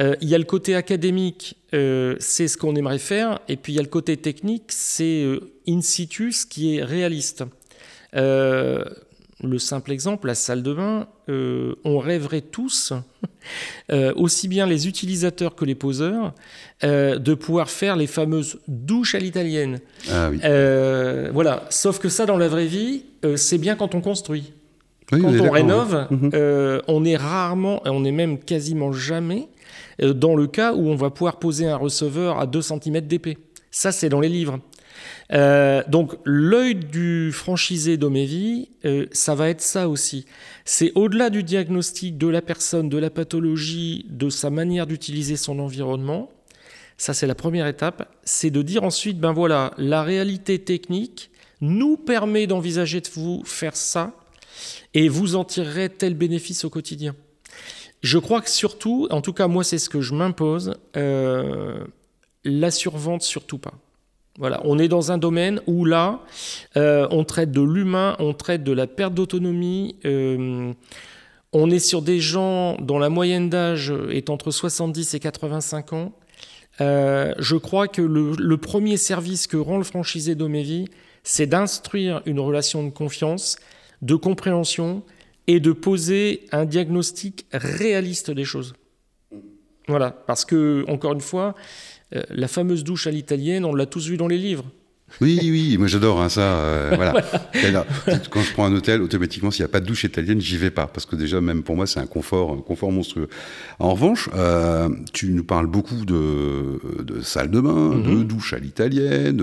[0.00, 3.72] euh, il y a le côté académique, euh, c'est ce qu'on aimerait faire, et puis
[3.72, 5.24] il y a le côté technique, c'est
[5.68, 7.44] in situ ce qui est réaliste.
[9.44, 12.92] Le simple exemple, la salle de bain, euh, on rêverait tous,
[13.92, 16.32] euh, aussi bien les utilisateurs que les poseurs,
[16.82, 19.80] euh, de pouvoir faire les fameuses douches à l'italienne.
[20.10, 20.38] Ah oui.
[21.32, 21.64] voilà.
[21.70, 23.04] Sauf que ça, dans la vraie vie,
[23.36, 24.52] c'est bien quand on construit.
[25.10, 26.82] quand on rénove, mhm.
[26.88, 29.48] on est rarement, et on est même quasiment jamais,
[30.00, 33.38] dans le cas où on va pouvoir poser un receveur à 2 cm d'épée.
[33.70, 34.60] Ça, c'est dans les livres.
[35.32, 40.26] Euh, donc l'œil du franchisé d'Omévi, euh, ça va être ça aussi.
[40.64, 45.58] C'est au-delà du diagnostic de la personne, de la pathologie, de sa manière d'utiliser son
[45.58, 46.30] environnement.
[46.96, 48.14] Ça, c'est la première étape.
[48.24, 53.76] C'est de dire ensuite, ben voilà, la réalité technique nous permet d'envisager de vous faire
[53.76, 54.12] ça
[54.92, 57.14] et vous en tirerez tel bénéfice au quotidien.
[58.02, 61.84] Je crois que surtout, en tout cas moi c'est ce que je m'impose, euh,
[62.44, 63.72] la survente surtout pas.
[64.38, 66.20] Voilà, on est dans un domaine où là,
[66.76, 69.96] euh, on traite de l'humain, on traite de la perte d'autonomie.
[70.04, 70.72] Euh,
[71.52, 76.12] on est sur des gens dont la moyenne d'âge est entre 70 et 85 ans.
[76.80, 80.88] Euh, je crois que le, premier service que rend le franchisé d'Omévi,
[81.22, 83.56] c'est d'instruire une relation de confiance,
[84.02, 85.04] de compréhension
[85.46, 88.74] et de poser un diagnostic réaliste des choses.
[89.86, 91.54] Voilà, parce que, encore une fois,
[92.10, 94.64] la fameuse douche à l'italienne, on l'a tous vu dans les livres.
[95.20, 96.40] Oui, oui, moi j'adore hein, ça.
[96.40, 97.24] Euh, voilà.
[98.30, 100.70] Quand je prends un hôtel, automatiquement, s'il n'y a pas de douche italienne, j'y vais
[100.70, 100.86] pas.
[100.86, 103.28] Parce que déjà, même pour moi, c'est un confort, un confort monstrueux.
[103.78, 108.24] En revanche, euh, tu nous parles beaucoup de, de salle de bain, de mhm.
[108.24, 109.40] douche à l'italienne,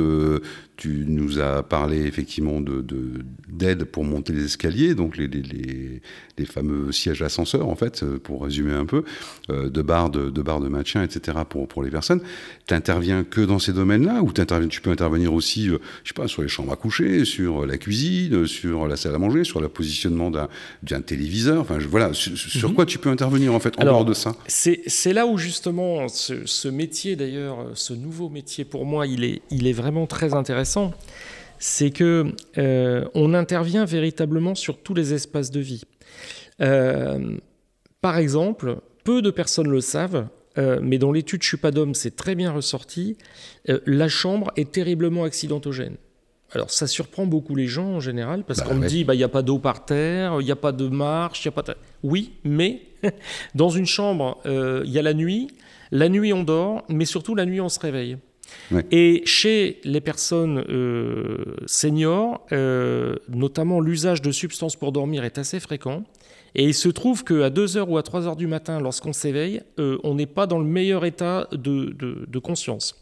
[0.81, 6.01] tu nous as parlé effectivement d'aide de, pour monter les escaliers, donc les, les,
[6.39, 9.03] les, fameux sièges ascenseurs, en fait, pour résumer un peu,
[9.51, 11.38] euh, de barres de, de, de maintien, etc.
[11.47, 12.21] pour, pour les personnes.
[12.67, 16.28] Tu interviens que dans ces domaines-là ou tu peux intervenir aussi, euh, je sais pas,
[16.28, 19.69] sur les chambres à coucher, sur la cuisine, sur la salle à manger, sur le
[19.69, 21.62] positionnement d'un téléviseur.
[21.62, 22.76] Enfin, voilà, sur, mhm.
[22.76, 24.36] quoi tu peux intervenir en fait en dehors de ça?
[24.47, 29.41] C'est là où justement ce, ce métier, d'ailleurs, ce nouveau métier pour moi, il est,
[29.52, 30.93] il est vraiment très intéressant
[31.62, 35.84] c'est que euh, on intervient véritablement sur tous les espaces de vie.
[36.60, 37.38] Euh,
[38.02, 42.52] par exemple, peu de personnes le savent, euh, mais dans l'étude Chupadom, c'est très bien
[42.52, 43.18] ressorti,
[43.86, 45.96] la chambre est terriblement accidentogène.
[46.54, 49.18] Alors ça surprend beaucoup les gens en général, parce bah qu'on me dit, bah, il
[49.18, 51.62] n'y a pas d'eau par terre, il n'y a pas de marche, il n'y a
[51.62, 51.78] pas de...
[52.04, 52.82] Oui, mais
[53.56, 55.48] dans une chambre, il y a la nuit,
[55.92, 58.18] la nuit on dort, mais surtout la nuit on se réveille.
[58.92, 65.60] Et chez les personnes euh, seniors, euh, notamment l'usage de substances pour dormir est assez
[65.60, 66.04] fréquent.
[66.56, 70.16] Et il se trouve qu'à 2h ou à 3h du matin, lorsqu'on s'éveille, euh, on
[70.16, 72.96] n'est pas dans le meilleur état de, de conscience.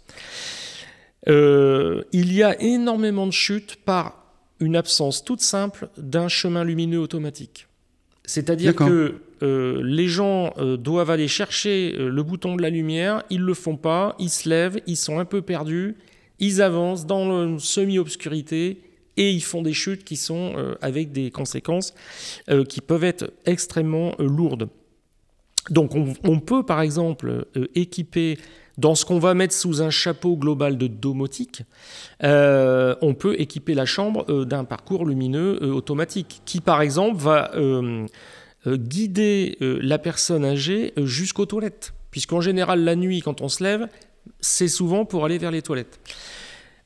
[1.27, 4.19] il y a énormément de chutes par
[4.59, 7.67] une absence toute simple d'un chemin lumineux automatique.
[8.25, 13.23] C'est-à-dire que euh, les gens euh, doivent aller chercher euh, le bouton de la lumière,
[13.29, 15.95] ils ne le font pas, ils se lèvent, ils sont un peu perdus,
[16.39, 18.81] ils avancent dans une semi-obscurité
[19.19, 21.93] et ils font des chutes qui sont avec des conséquences
[22.67, 24.69] qui peuvent être extrêmement lourdes.
[25.69, 28.37] Donc on, peut par exemple équiper
[28.77, 31.63] dans ce qu'on va mettre sous un chapeau global de domotique,
[32.21, 37.51] on peut équiper la chambre d'un parcours lumineux automatique qui par exemple va
[38.67, 41.93] euh, guider euh, la personne âgée euh, jusqu'aux toilettes.
[42.11, 43.87] Puisqu'en général, la nuit, quand on se lève,
[44.41, 45.97] c'est souvent pour aller vers les toilettes.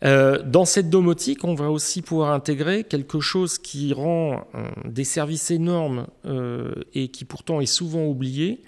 [0.03, 4.45] Dans cette domotique, on va aussi pouvoir intégrer quelque chose qui rend
[4.83, 6.07] des services énormes
[6.93, 8.61] et qui pourtant est souvent oublié,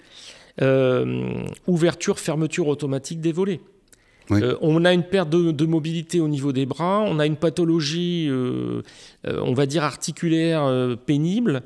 [1.66, 3.60] ouverture, fermeture automatique des volets.
[4.32, 8.26] Euh, on a une perte de, mobilité au niveau des bras, on a une pathologie,
[8.28, 8.82] euh,
[9.26, 11.62] euh, on va dire articulaire pénible.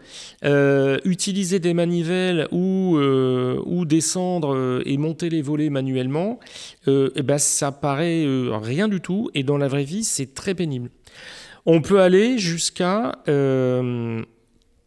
[1.05, 2.99] utiliser des manivelles ou,
[3.85, 6.39] descendre et monter les volets manuellement,
[6.87, 8.25] eh ben, ça paraît
[8.63, 10.91] rien du tout et dans la vraie vie, c'est très pénible.
[11.67, 13.19] On peut aller jusqu'à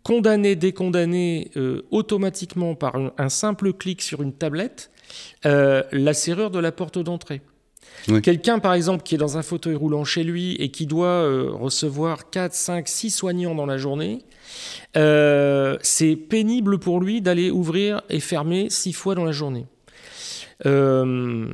[0.03, 1.51] condamner, décondamner
[1.91, 4.91] automatiquement par un, simple clic sur une tablette
[5.43, 7.41] la serrure de la porte d'entrée.
[8.21, 11.49] Quelqu'un, par exemple, qui est dans un fauteuil roulant chez lui et qui doit euh,
[11.51, 14.19] recevoir 4, 5, 6 soignants dans la journée,
[14.97, 19.65] euh, c'est pénible pour lui d'aller ouvrir et fermer 6 fois dans la journée.
[20.65, 21.47] Euh,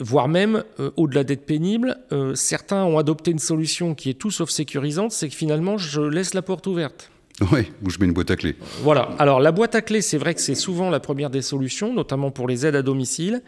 [0.00, 0.64] voire même,
[0.96, 1.96] au-delà d'être pénible,
[2.34, 6.34] certains ont adopté une solution qui est tout sauf sécurisante, c'est que finalement, je laisse
[6.34, 7.10] la porte ouverte.
[7.52, 8.56] Oui, ou je mets une boîte à clé.
[8.82, 9.10] Voilà.
[9.18, 12.30] Alors la boîte à clé, c'est vrai que c'est souvent la première des solutions, notamment
[12.30, 13.42] pour les aides à domicile.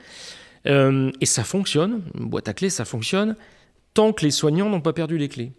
[0.66, 3.37] Euh, et ça fonctionne, une boîte à clés, ça fonctionne,
[3.92, 5.53] tant que les soignants n'ont pas perdu les clés.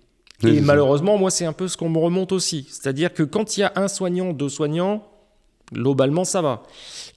[0.44, 2.68] et malheureusement, moi, c'est un peu ce qu'on me remonte aussi.
[2.70, 5.08] C'est-à-dire que quand il y a un soignant, deux soignants,
[5.72, 6.64] globalement, ça va.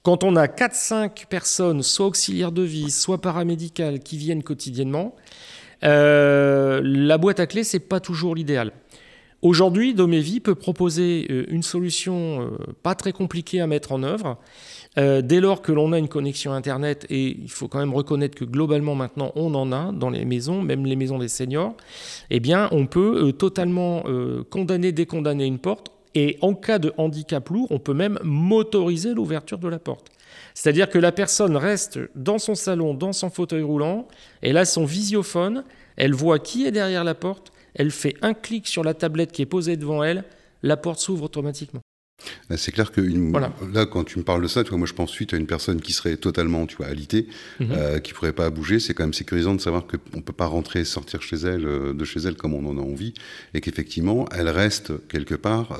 [0.03, 5.15] Quand on a 4-5 personnes, soit auxiliaires de vie, soit paramédicales, qui viennent quotidiennement,
[5.83, 8.71] euh, la boîte à clés, c'est pas toujours l'idéal.
[9.41, 14.37] Aujourd'hui, Domévi peut proposer euh, une solution euh, pas très compliquée à mettre en œuvre.
[14.97, 18.43] dès lors que l'on a une connexion Internet, et il faut quand même reconnaître que
[18.43, 21.73] globalement maintenant on en a dans les maisons, même les maisons des seniors,
[22.29, 24.03] eh bien on peut totalement
[24.49, 29.59] condamner, décondamner une porte et en cas de handicap lourd, on peut même motoriser l'ouverture
[29.59, 30.07] de la porte.
[30.53, 34.07] C'est-à-dire que la personne reste dans son salon, dans son fauteuil roulant,
[34.41, 35.63] elle a son visiophone,
[35.95, 39.41] elle voit qui est derrière la porte, elle fait un clic sur la tablette qui
[39.41, 40.25] est posée devant elle,
[40.63, 41.79] la porte s'ouvre automatiquement.
[42.51, 44.93] Euh, c'est clair que là, quand tu me parles de ça, tu vois, moi je
[44.93, 47.27] pense suite à une personne qui serait totalement tu vois, alitée,
[47.61, 48.79] euh, qui ne pourrait pas bouger.
[48.79, 51.65] C'est quand même sécurisant de savoir qu'on ne peut pas rentrer et sortir chez elle,
[51.65, 53.13] euh, de chez elle comme on en a envie,
[53.53, 55.77] et qu'effectivement, elle reste quelque part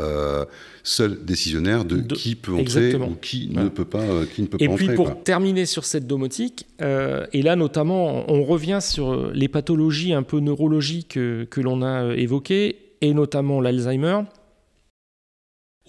[0.84, 4.68] seule décisionnaire de, qui peut entrer ou qui ne peut pas, qui ne peut et
[4.68, 10.14] pas puis pour terminer sur cette domotique, et là notamment, on revient sur les pathologies
[10.14, 14.22] un peu neurologiques que l'on a évoquées, et notamment l'Alzheimer.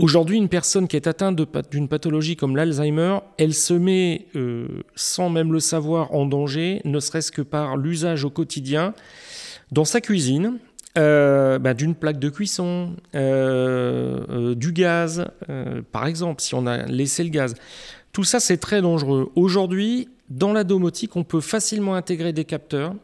[0.01, 1.39] Aujourd'hui, une personne qui est atteinte
[1.71, 6.99] d'une pathologie comme l'Alzheimer, elle se met, euh, sans même le savoir, en danger, ne
[7.01, 8.95] serait-ce que par l'usage au quotidien,
[9.73, 10.57] dans sa cuisine,
[10.97, 15.27] euh, bah, d'une plaque de cuisson, euh, du gaz,
[15.93, 17.55] par exemple, si on a laissé le gaz.
[18.15, 19.31] Tout ça, c'est très dangereux.
[19.37, 22.95] Aujourd'hui, dans la domotique, on peut facilement intégrer des capteurs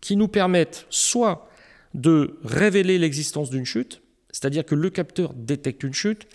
[0.00, 1.50] qui nous permettent soit
[1.92, 4.00] de révéler l'existence d'une chute,
[4.36, 6.26] c'est-à-dire que le capteur détecte une chute.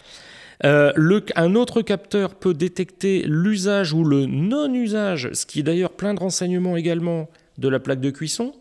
[0.66, 0.92] Euh,
[1.36, 6.20] un autre capteur peut détecter l'usage ou le non-usage, ce qui est d'ailleurs plein de
[6.20, 8.54] renseignements également de la plaque de cuisson.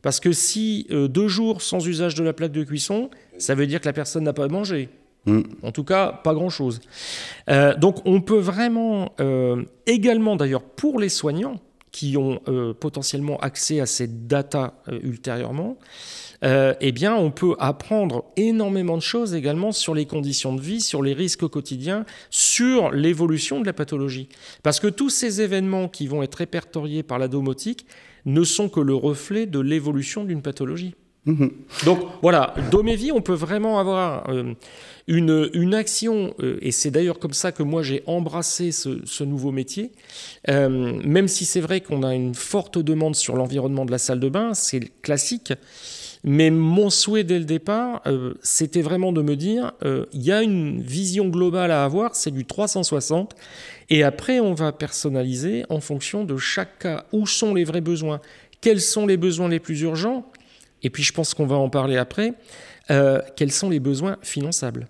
[0.00, 3.66] Parce que si euh, deux jours sans usage de la plaque de cuisson, ça veut
[3.66, 4.88] dire que la personne n'a pas mangé.
[5.26, 5.42] Mm.
[5.62, 6.80] En tout cas, pas grand-chose.
[7.50, 9.12] Euh, donc on peut vraiment,
[9.86, 11.60] également d'ailleurs pour les soignants
[11.94, 12.40] qui ont
[12.80, 15.78] potentiellement accès à ces data ultérieurement,
[16.44, 20.80] euh, eh bien, on peut apprendre énormément de choses également sur les conditions de vie,
[20.80, 24.28] sur les risques au quotidien, sur l'évolution de la pathologie.
[24.62, 27.86] Parce que tous ces événements qui vont être répertoriés par la domotique
[28.26, 30.94] ne sont que le reflet de l'évolution d'une pathologie.
[31.26, 31.50] Mhm.
[31.84, 34.52] Donc voilà, Domévie, on peut vraiment avoir euh,
[35.06, 39.90] une, action, euh, et c'est d'ailleurs comme ça que moi j'ai embrassé ce, nouveau métier,
[40.46, 44.28] même si c'est vrai qu'on a une forte demande sur l'environnement de la salle de
[44.28, 45.54] bain, c'est classique,
[46.26, 50.32] mais mon souhait dès le départ, euh, c'était vraiment de me dire, euh, il y
[50.32, 53.36] a une vision globale à avoir, c'est du 360,
[53.90, 57.04] et après on va personnaliser en fonction de chaque cas.
[57.12, 58.22] Où sont les vrais besoins?
[58.62, 60.24] Quels sont les besoins les plus urgents?
[60.84, 62.34] Et puis je pense qu'on va en parler après.
[62.90, 64.86] Euh, quels sont les besoins finançables?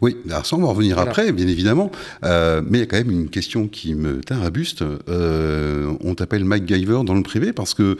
[0.00, 1.90] Oui, alors ça on va revenir après, bien évidemment,
[2.22, 4.84] mais il y a quand même une question qui me tarabuste.
[5.08, 7.96] Euh, on t'appelle MacGyver dans le privé parce que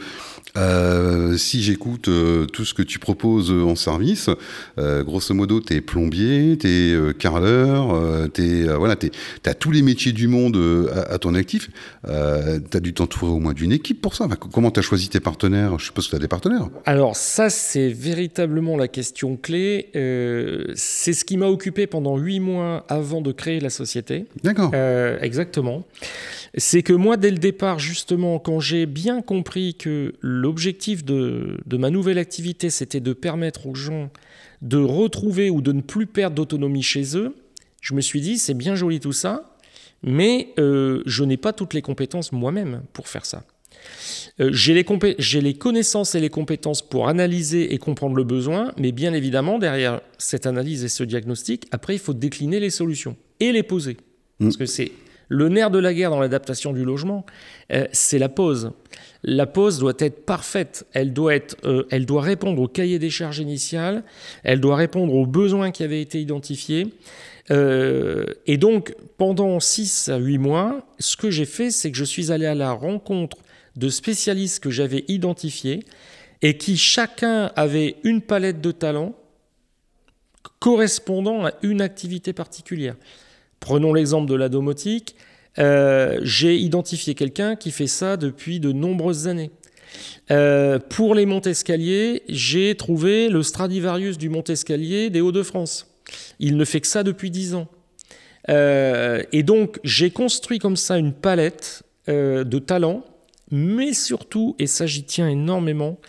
[0.57, 4.29] euh, si j'écoute euh, tout ce que tu proposes en service,
[4.79, 8.95] euh, grosso modo, tu es plombier, tu es carreleur, tu voilà,
[9.45, 10.57] as tous les métiers du monde
[11.09, 11.69] à, ton actif.
[12.03, 14.27] tu as dû t'entourer au moins d'une équipe pour ça.
[14.27, 15.77] comment tu as choisi tes partenaires?
[15.79, 16.69] Je suppose que tu as des partenaires.
[16.85, 19.89] Alors ça, c'est véritablement la question clé.
[20.75, 24.25] c'est ce qui m'a occupé pendant huit mois avant de créer la société.
[24.43, 24.73] D'accord.
[25.21, 25.83] exactement
[26.57, 31.89] c'est que moi, dès le départ, justement, quand j'ai bien compris que l'objectif de, ma
[31.89, 34.09] nouvelle activité, c'était de permettre aux gens
[34.61, 37.35] de retrouver ou de ne plus perdre d'autonomie chez eux,
[37.81, 39.55] je me suis dit, c'est bien joli tout ça,
[40.01, 43.43] mais euh, je n'ai pas toutes les compétences moi-même pour faire ça.
[44.39, 49.13] Euh, j'ai les, connaissances et les compétences pour analyser et comprendre le besoin, mais bien
[49.13, 53.63] évidemment, derrière cette analyse et ce diagnostic, après, il faut décliner les solutions et les
[53.63, 53.97] poser.
[54.39, 54.45] Mmh.
[54.45, 54.91] Parce que c'est
[55.29, 57.25] le nerf de la guerre dans l'adaptation du logement,
[57.71, 58.71] euh, c'est la pause.
[59.23, 60.85] La pause doit être parfaite.
[60.93, 64.03] Elle doit, être, euh, elle doit répondre au cahier des charges initial.
[64.43, 66.93] Elle doit répondre aux besoins qui avaient été identifiés.
[67.51, 72.03] Euh, et donc, pendant 6 à 8 mois, ce que j'ai fait, c'est que je
[72.03, 73.37] suis allé à la rencontre
[73.75, 75.81] de spécialistes que j'avais identifiés
[76.41, 79.15] et qui chacun avait une palette de talents
[80.59, 82.95] correspondant à une activité particulière.
[83.59, 85.15] Prenons l'exemple de la domotique.
[85.57, 89.51] Euh, j'ai identifié quelqu'un qui fait ça depuis de nombreuses années.
[90.29, 95.87] Euh, pour les montes-escaliers, j'ai trouvé le Stradivarius du mont-escalier des Hauts-de-France.
[96.39, 97.67] Il ne fait que ça depuis dix ans.
[98.49, 103.03] Euh, et donc, j'ai construit comme ça une palette de talents
[103.51, 105.99] Mais surtout, et ça j'y tiens énormément,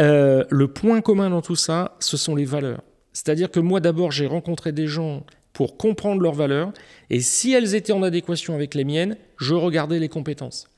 [0.00, 2.82] euh, le point commun dans tout ça, ce sont les valeurs.
[3.12, 6.72] C'est-à-dire que moi d'abord, j'ai rencontré des gens pour comprendre leurs valeurs,
[7.10, 10.68] et si elles étaient en adéquation avec les miennes, je regardais les compétences.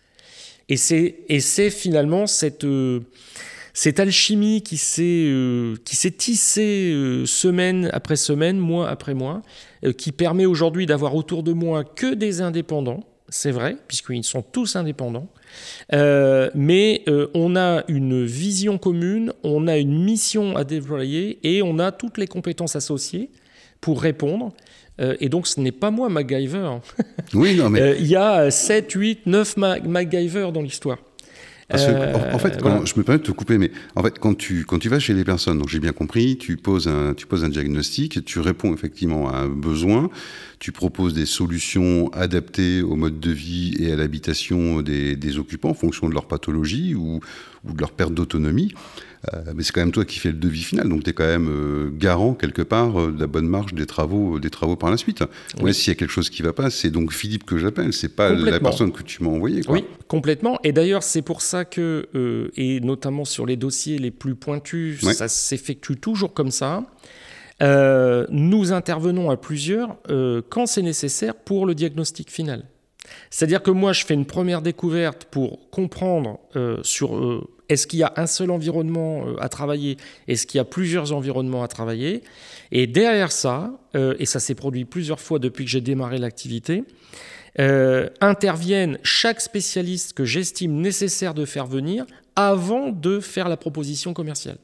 [0.68, 2.64] Et c'est finalement cette...
[2.64, 3.01] Euh,
[3.72, 6.92] cette alchimie qui s'est euh, tissée
[7.24, 9.42] semaine après semaine, mois après mois,
[9.96, 14.74] qui permet aujourd'hui d'avoir autour de moi que des indépendants, c'est vrai, puisqu'ils sont tous
[14.74, 15.28] indépendants,
[15.92, 21.92] mais on a une vision commune, on a une mission à déployer et on a
[21.92, 23.30] toutes les compétences associées
[23.80, 24.53] pour répondre.
[24.98, 26.78] et donc, ce n'est pas moi MacGyver.
[27.34, 27.96] Oui, non, mais.
[27.98, 30.98] Il y a 7, 8, 9 MacGyver dans l'histoire.
[31.70, 34.36] Parce que, en, fait, euh, je me permets de te couper, mais en fait, quand
[34.36, 37.26] tu, quand tu vas chez les personnes, donc j'ai bien compris, tu poses, un, tu
[37.26, 40.11] poses un diagnostic, tu réponds effectivement à un besoin,
[40.61, 45.71] tu proposes des solutions adaptées au mode de vie et à l'habitation des, des occupants
[45.71, 47.21] en fonction de leur pathologie ou,
[47.65, 48.73] ou de leur perte d'autonomie.
[49.33, 51.27] Euh, mais c'est quand même toi qui fais le devis final, donc tu es quand
[51.27, 54.91] même euh, garant quelque part euh, de la bonne marge des travaux, des travaux par
[54.91, 55.25] la suite.
[55.61, 55.75] Oui.
[55.75, 58.15] S'il y a quelque chose qui ne va pas, c'est donc Philippe que j'appelle, c'est
[58.15, 59.63] pas la personne que tu m'as envoyé.
[59.69, 60.59] Oui, complètement.
[60.63, 62.09] Et d'ailleurs, c'est pour ça que,
[62.57, 66.87] et notamment sur les dossiers les plus pointus, ça s'effectue toujours comme ça.
[67.61, 69.97] Nous intervenons à plusieurs
[70.49, 72.65] quand c'est nécessaire pour le diagnostic final.
[73.31, 76.39] C'est-à-dire que moi, je fais une première découverte pour comprendre
[76.83, 79.97] sur est-ce qu'il y a un seul environnement euh, à travailler
[80.27, 82.23] Est-ce qu'il y a plusieurs environnements à travailler
[82.73, 86.83] Et derrière ça, euh, et ça s'est produit plusieurs fois depuis que j'ai démarré l'activité,
[87.61, 94.15] euh, interviennent chaque spécialiste que j'estime nécessaire de faire venir avant de faire la proposition
[94.15, 94.59] commerciale.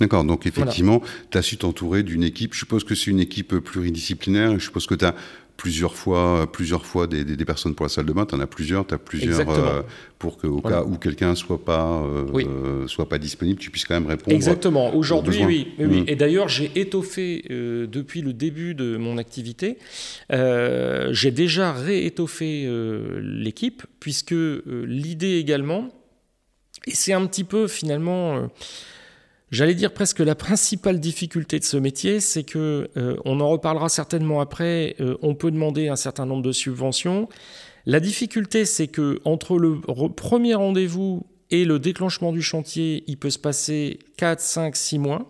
[0.00, 3.56] D'accord, donc effectivement, tu as su t'entourer d'une équipe, je suppose que c'est une équipe
[3.58, 5.14] pluridisciplinaire, je suppose que tu as
[5.60, 8.24] plusieurs fois, plusieurs fois des, des, personnes pour la salle de bain.
[8.24, 9.82] Tu en as plusieurs, tu as plusieurs euh,
[10.18, 14.06] pour qu'au cas où quelqu'un soit pas euh, soit pas disponible, tu puisses quand même
[14.06, 14.34] répondre.
[14.34, 14.94] Exactement.
[14.94, 16.00] Aujourd'hui, oui, oui.
[16.00, 16.04] Mmh.
[16.06, 19.76] Et d'ailleurs, j'ai étoffé euh, depuis le début de mon activité.
[20.30, 22.66] j'ai déjà réétoffé
[23.20, 24.34] l'équipe puisque
[24.66, 25.90] l'idée également,
[26.86, 28.48] et c'est un petit peu finalement
[29.50, 33.88] J'allais dire presque la principale difficulté de ce métier, c'est que, euh, on en reparlera
[33.88, 37.28] certainement après, euh, on peut demander un certain nombre de subventions.
[37.84, 39.80] La difficulté, c'est que entre le
[40.14, 45.26] premier rendez-vous et le déclenchement du chantier, il peut se passer 4, 5, 6 mois,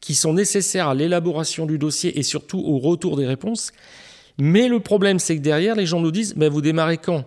[0.00, 3.72] qui sont nécessaires à l'élaboration du dossier et surtout au retour des réponses.
[4.38, 7.24] Mais le problème, c'est que derrière, les gens nous disent, mais vous démarrez quand?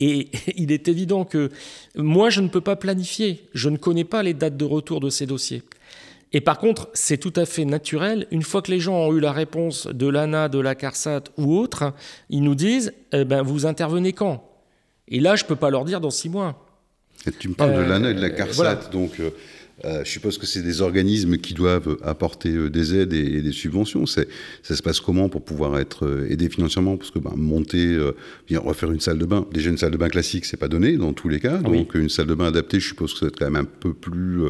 [0.00, 1.50] Et il est évident que
[1.96, 3.48] moi, je ne peux pas planifier.
[3.54, 5.62] Je ne connais pas les dates de retour de ces dossiers.
[6.32, 8.26] Et par contre, c'est tout à fait naturel.
[8.32, 11.56] Une fois que les gens ont eu la réponse de l'ANA, de la CARSAT ou
[11.56, 11.94] autre,
[12.28, 14.44] ils nous disent eh ben, Vous intervenez quand?
[15.06, 16.66] Et là, je ne peux pas leur dire dans six mois.
[17.38, 18.90] tu me parles de l'ANA et de la euh, CARSAT.
[18.90, 19.30] Donc, euh, euh,
[19.82, 24.06] je suppose que c'est des organismes qui doivent apporter euh, des aides et, des subventions.
[24.06, 24.24] Ça
[24.62, 26.96] se passe comment pour pouvoir être euh, aidé financièrement?
[26.96, 27.98] Parce que ben, monter,
[28.54, 31.12] refaire une salle de bain, déjà une salle de bain classique, c'est pas donné dans
[31.12, 31.58] tous les cas.
[31.58, 33.64] Donc une salle de bain adaptée, je suppose que ça va être quand même un
[33.64, 34.42] peu plus,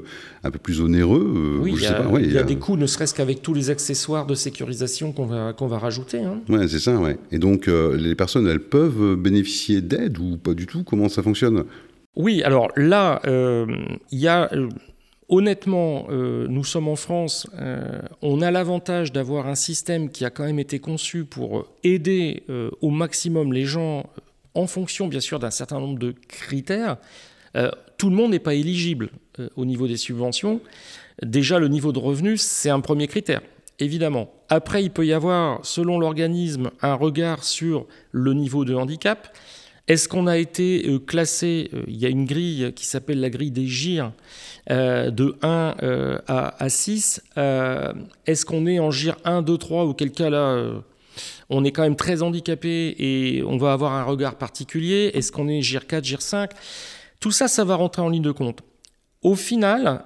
[0.42, 1.58] un peu plus onéreux.
[1.60, 4.26] oui, il y a, il y a des coûts, ne serait-ce qu'avec tous les accessoires
[4.26, 6.18] de sécurisation qu'on va, qu'on va rajouter.
[6.18, 6.40] Hein.
[6.48, 7.18] Ouais, c'est ça, ouais.
[7.32, 10.84] Et donc les personnes, elles peuvent bénéficier d'aide ou pas du tout?
[10.84, 11.64] Comment ça fonctionne?
[12.16, 14.50] Oui, alors là, il y a
[15.30, 20.30] Honnêtement, euh, nous sommes en France, euh, on a l'avantage d'avoir un système qui a
[20.30, 24.04] quand même été conçu pour aider euh, au maximum les gens
[24.52, 26.98] en fonction bien sûr d'un certain nombre de critères.
[27.96, 29.10] tout le monde n'est pas éligible
[29.56, 30.60] au niveau des subventions.
[31.22, 33.40] Déjà, le niveau de revenu, c'est un premier critère,
[33.80, 34.32] évidemment.
[34.48, 39.36] Après, il peut y avoir, selon l'organisme, un regard sur le niveau de handicap.
[39.88, 43.66] Est-ce qu'on a été classé Il y a une grille qui s'appelle la grille des
[43.66, 44.12] GIR
[44.70, 47.22] euh, de 1 à, 6.
[48.26, 50.82] Est-ce qu'on est en GIR 1, 2, 3 Auquel cas là,
[51.50, 55.10] on est quand même très handicapé et on va avoir un regard particulier.
[55.14, 56.50] Est-ce qu'on est GIR 4, GIR 5
[57.20, 58.60] Tout ça, ça va rentrer en ligne de compte.
[59.22, 60.04] Au final,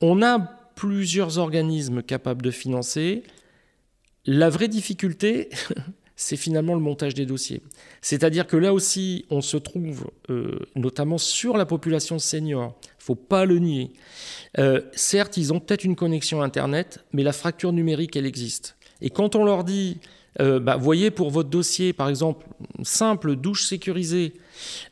[0.00, 0.38] on a
[0.80, 3.22] plusieurs organismes capables de financer.
[4.24, 5.50] La vraie difficulté,
[6.16, 7.60] c'est finalement le montage des dossiers.
[8.00, 12.78] C'est-à-dire que là aussi, on se trouve euh, notamment sur la population senior.
[13.00, 13.92] Il faut pas le nier.
[14.58, 18.76] Euh, certes, ils ont peut-être une connexion Internet, mais la fracture numérique, elle existe.
[19.00, 19.98] Et quand on leur dit,
[20.40, 22.46] euh, bah, voyez pour votre dossier, par exemple,
[22.82, 24.34] simple douche sécurisée,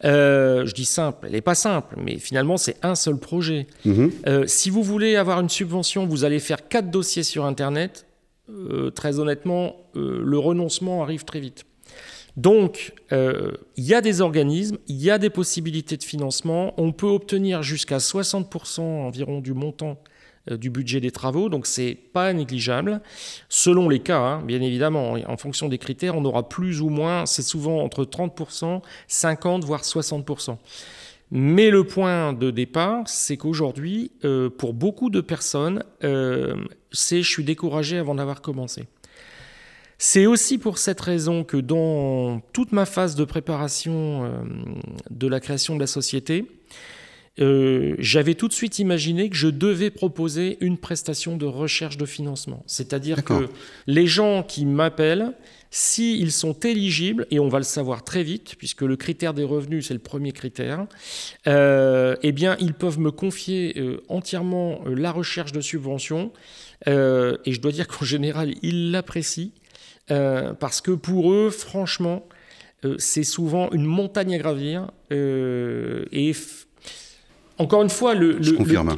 [0.02, 3.66] je dis simple, elle n'est pas simple, mais finalement c'est un seul projet.
[3.86, 4.46] Mm-hmm.
[4.46, 8.06] si vous voulez avoir une subvention, vous allez faire quatre dossiers sur Internet,
[8.50, 11.64] euh, très honnêtement, euh, le renoncement arrive très vite.
[12.38, 16.72] Donc, euh, il y a des organismes, il y a des possibilités de financement.
[16.80, 19.98] On peut obtenir jusqu'à 60% environ du montant
[20.48, 23.00] euh, du budget des travaux, donc c'est pas négligeable.
[23.48, 27.26] Selon les cas, hein, bien évidemment, en fonction des critères, on aura plus ou moins,
[27.26, 30.58] c'est souvent entre 30%, 50, voire 60%.
[31.32, 35.82] Mais le point de départ, c'est qu'aujourd'hui, euh, pour beaucoup de personnes,
[36.92, 38.86] c'est je suis découragé avant d'avoir commencé.
[39.98, 44.44] C'est aussi pour cette raison que dans toute ma phase de préparation
[45.10, 46.46] de la création de la société,
[47.40, 52.06] euh, j'avais tout de suite imaginé que je devais proposer une prestation de recherche de
[52.06, 52.62] financement.
[52.66, 53.48] C'est-à-dire que
[53.86, 55.32] les gens qui m'appellent,
[55.70, 59.86] s'ils sont éligibles, et on va le savoir très vite, puisque le critère des revenus,
[59.86, 60.86] c'est le premier critère,
[61.46, 66.32] euh, eh bien, ils peuvent me confier euh, entièrement la recherche de subventions.
[66.86, 69.50] et je dois dire qu'en général, ils l'apprécient,
[70.08, 72.26] parce que pour eux, franchement,
[72.98, 74.90] c'est souvent une montagne à gravir.
[75.10, 76.32] et
[77.58, 78.38] encore une fois, le,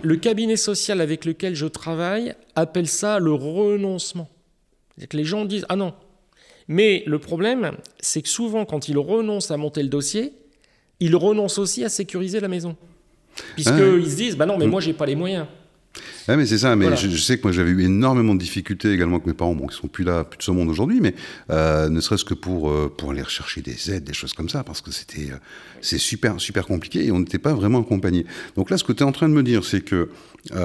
[0.03, 4.29] le, cabinet social avec lequel je travaille appelle ça le renoncement.
[5.09, 5.95] Que les gens disent Ah non.
[6.69, 10.35] Mais le problème, c'est que souvent, quand ils renoncent à monter le dossier,
[11.01, 12.77] ils renoncent aussi à sécuriser la maison.
[13.55, 13.73] Puisqu'ils
[14.05, 14.71] ah se disent Bah non, mais mm.
[14.71, 15.47] moi, j'ai pas les moyens.
[16.33, 19.17] Ah mais c'est ça, mais je, sais que moi j'avais eu énormément de difficultés également
[19.17, 21.13] avec mes parents, bon, qui sont plus là, plus de ce monde aujourd'hui, mais
[21.51, 24.63] euh, ne serait-ce que pour, euh, pour aller rechercher des aides, des choses comme ça,
[24.63, 25.39] parce que c'était euh,
[25.81, 28.27] c'est super, super compliqué et on n'était pas vraiment accompagnés.
[28.55, 30.09] Donc là, ce que tu es en train de me dire, c'est que,
[30.53, 30.57] on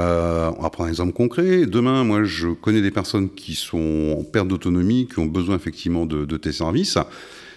[0.61, 4.47] va prendre un exemple concret, demain, moi je connais des personnes qui sont en perte
[4.47, 6.99] d'autonomie, qui ont besoin effectivement de, de tes services.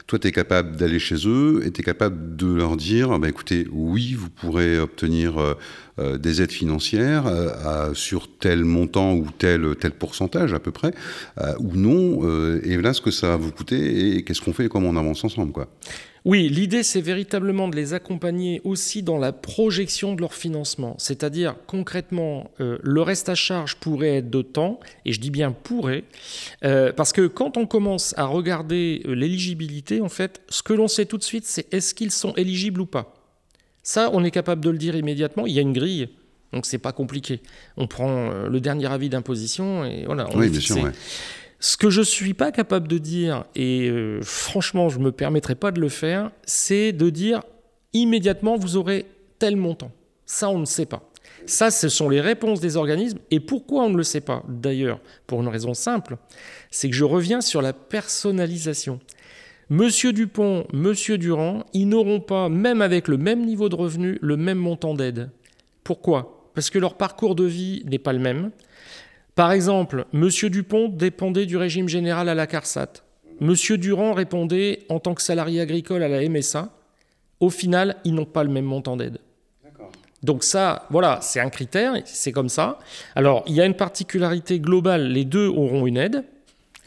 [0.08, 4.14] Toi, tu capable d'aller chez eux et tu capable de leur dire, bah, écoutez, oui,
[4.14, 5.52] vous pourrez obtenir euh,
[5.98, 10.92] euh, des aides financières euh, sur tel montant ou tel, tel pourcentage à peu près,
[11.58, 12.22] ou non,
[12.62, 14.96] et là, ce que ça va vous coûter et qu'est-ce qu'on fait et comment on
[14.96, 15.52] avance ensemble.
[15.52, 15.68] quoi.
[16.28, 20.94] Oui, l'idée, c'est véritablement de les accompagner aussi dans la projection de leur financement.
[20.98, 25.52] C'est-à-dire, concrètement, euh, le reste à charge pourrait être de temps, et je dis bien
[25.52, 26.04] pourrait,
[26.66, 30.86] euh, parce que quand on commence à regarder euh, l'éligibilité, en fait, ce que l'on
[30.86, 33.14] sait tout de suite, c'est est-ce qu'ils sont éligibles ou pas.
[33.82, 35.46] Ça, on est capable de le dire immédiatement.
[35.46, 36.10] Il y a une grille.
[36.52, 37.40] Donc c'est pas compliqué.
[37.78, 40.26] On prend le dernier avis d'imposition et voilà.
[40.30, 40.92] On oui, bien sûr.
[41.60, 45.12] Ce que je ne suis pas capable de dire, et euh, franchement je ne me
[45.12, 47.42] permettrai pas de le faire, c'est de dire
[47.92, 49.06] immédiatement vous aurez
[49.38, 49.90] tel montant.
[50.26, 51.08] Ça, on ne sait pas.
[51.46, 53.18] Ça, ce sont les réponses des organismes.
[53.30, 54.44] Et pourquoi on ne le sait pas?
[54.48, 56.18] D'ailleurs, pour une raison simple,
[56.70, 59.00] c'est que je reviens sur la personnalisation.
[59.70, 64.36] Monsieur Dupont, Monsieur Durand, ils n'auront pas, même avec le même niveau de revenu, le
[64.36, 65.30] même montant d'aide.
[65.84, 66.50] Pourquoi?
[66.54, 68.50] Parce que leur parcours de vie n'est pas le même.
[69.38, 70.28] Par exemple, M.
[70.50, 73.04] Dupont dépendait du régime général à la CARSAT.
[73.40, 73.54] M.
[73.76, 76.70] Durand répondait en tant que salarié agricole à la MSA.
[77.38, 79.18] Au final, ils n'ont pas le même montant d'aide.
[80.24, 82.80] Donc ça, voilà, c'est un critère, c'est comme ça.
[83.14, 86.24] Alors, il y a une particularité globale, les deux auront une aide.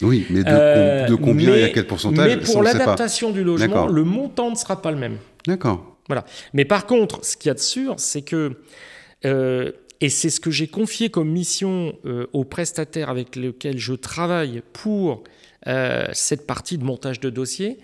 [0.02, 4.04] Oui, mais de, euh, combien et à quel pourcentage Mais pour l'adaptation du logement, le
[4.04, 5.16] montant ne sera pas le même.
[5.46, 5.96] D'accord.
[6.06, 6.26] Voilà.
[6.52, 8.58] Mais par contre, ce qu'il y a de sûr, c'est que
[9.24, 9.72] euh,
[10.02, 14.62] et c'est ce que j'ai confié comme mission euh, aux prestataires avec lesquels je travaille
[14.72, 15.22] pour
[15.68, 17.78] euh, cette partie de montage de dossier,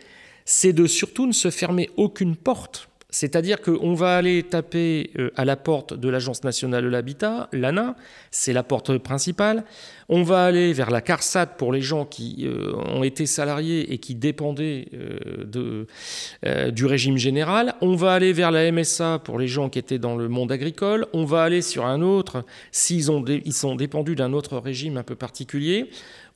[0.44, 5.46] c'est de surtout ne se fermer aucune porte c'est-à-dire qu'on va aller taper euh, à
[5.46, 7.96] la porte de l'Agence nationale de l'habitat, l'ANA,
[8.30, 9.64] c'est la porte principale.
[10.10, 13.98] On va aller vers la CARSAT pour les gens qui euh, ont été salariés et
[13.98, 17.76] qui dépendaient euh, du régime général.
[17.80, 21.06] On va aller vers la MSA pour les gens qui étaient dans le monde agricole.
[21.14, 25.02] On va aller sur un autre s'ils ont ils sont dépendus d'un autre régime un
[25.02, 25.88] peu particulier.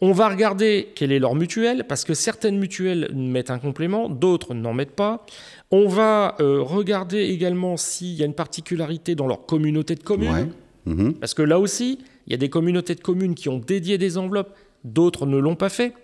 [0.05, 4.53] On va regarder quelle est leur mutuelle, parce que certaines mutuelles mettent un complément, d'autres
[4.53, 5.24] n'en mettent pas.
[5.70, 10.50] On va euh, regarder également s'il y a une particularité dans leur communauté de communes.
[10.86, 11.14] Mhm.
[11.14, 14.18] Parce que là aussi, il y a des communautés de communes qui ont dédié des
[14.18, 15.94] enveloppes, d'autres ne l'ont pas fait.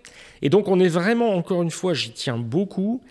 [0.41, 3.01] Et donc on est vraiment, encore une fois, j'y tiens beaucoup,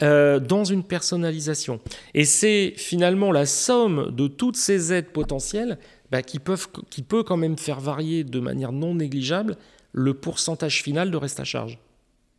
[0.00, 1.80] euh, dans une personnalisation.
[2.14, 5.78] Et c'est finalement la somme de toutes ces aides potentielles
[6.12, 9.56] bah, qui, peuvent, qui peut quand même faire varier de manière non négligeable
[9.92, 11.78] le pourcentage final de reste à charge.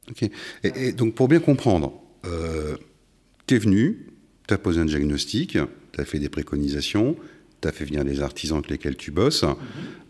[0.10, 0.30] Ok.
[0.64, 1.94] Et, donc pour bien comprendre,
[2.26, 2.78] euh,
[3.46, 4.08] tu es venu,
[4.48, 5.58] tu as posé un diagnostic,
[5.92, 7.16] tu as fait des préconisations,
[7.62, 9.46] tu as fait venir les artisans avec lesquels tu bosses,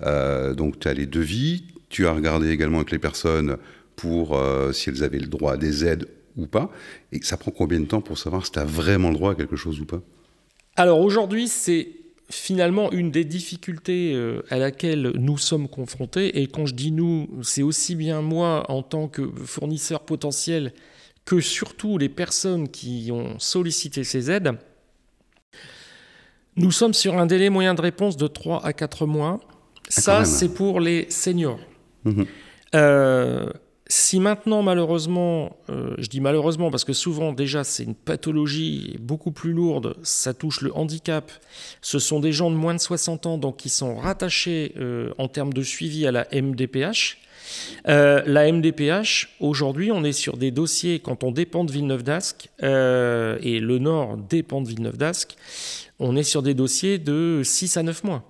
[0.03, 3.57] euh, donc tu as les devis, tu as regardé également avec les personnes
[3.95, 6.71] pour euh, si elles avaient le droit à des aides ou pas,
[7.11, 9.35] et ça prend combien de temps pour savoir si tu as vraiment le droit à
[9.35, 10.01] quelque chose ou pas?
[10.75, 11.89] Alors aujourd'hui, c'est
[12.29, 17.29] finalement une des difficultés euh, à laquelle nous sommes confrontés, et quand je dis nous,
[17.41, 20.73] c'est aussi bien moi en tant que fournisseur potentiel
[21.25, 24.57] que surtout les personnes qui ont sollicité ces aides,
[26.55, 29.39] nous sommes sur un délai moyen de réponse de 3 à 4 mois.
[29.43, 29.49] Ah,
[29.89, 31.59] Ça, c'est pour les seniors.
[32.75, 33.49] Euh,
[33.89, 39.31] si maintenant, malheureusement, euh, je dis malheureusement parce que souvent déjà c'est une pathologie beaucoup
[39.31, 41.31] plus lourde, ça touche le handicap,
[41.81, 45.27] ce sont des gens de moins de 60 ans donc qui sont rattachés euh, en
[45.27, 47.17] termes de suivi à la MDPH.
[47.85, 53.59] la MDPH, aujourd'hui, on est sur des dossiers, quand on dépend de Villeneuve d'Ascq, et
[53.59, 55.35] le Nord dépend de Villeneuve d'Ascq,
[55.99, 58.23] on est sur des dossiers de 6 à 9 mois.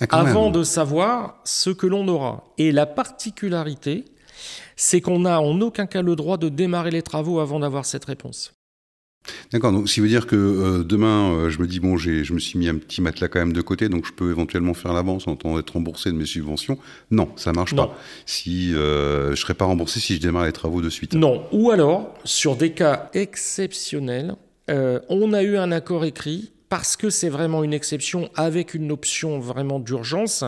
[0.00, 2.44] Ah, avant de savoir ce que l'on aura.
[2.56, 4.06] Et la particularité,
[4.80, 8.06] c'est qu'on n'a en aucun cas le droit de démarrer les travaux avant d'avoir cette
[8.06, 8.54] réponse.
[9.52, 12.32] D'accord, donc ce qui veut dire que euh, demain, euh, je me dis, bon, je
[12.32, 14.94] me suis mis un petit matelas quand même de côté, donc je peux éventuellement faire
[14.94, 16.78] l'avance en attendant d'être remboursé de mes subventions.
[17.10, 17.94] Non, ça marche pas.
[18.24, 21.12] Si euh, je ne serais pas remboursé si je démarre les travaux de suite.
[21.12, 24.34] Non, ou alors, sur des cas exceptionnels,
[24.68, 29.40] on a eu un accord écrit parce que c'est vraiment une exception avec une option
[29.40, 30.44] vraiment d'urgence.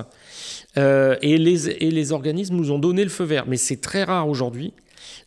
[0.79, 3.45] Euh, et, les, et les organismes nous ont donné le feu vert.
[3.49, 4.73] Mais c'est très rare aujourd'hui.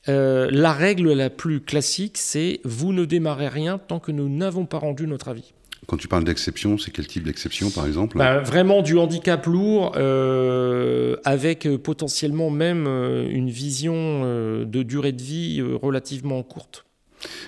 [0.08, 4.66] Euh, la règle la plus classique, c'est vous ne démarrez rien tant que nous n'avons
[4.66, 5.54] pas rendu notre avis.
[5.86, 8.18] Quand tu parles d'exception, c'est quel type d'exception par exemple?
[8.18, 14.22] Bah, Vraiment du handicap lourd, euh, avec potentiellement même une vision
[14.66, 16.86] de durée de vie relativement courte.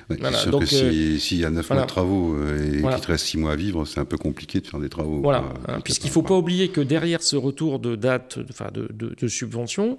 [0.09, 3.25] Sûr que euh, s'il y a 9 mois de travaux euh, et qu'il te reste
[3.25, 5.21] 6 mois à vivre, c'est un peu compliqué de faire des travaux.
[5.21, 8.89] Voilà, hein, puisqu'il ne faut pas oublier que derrière ce retour de date enfin de,
[8.91, 9.97] de, subvention,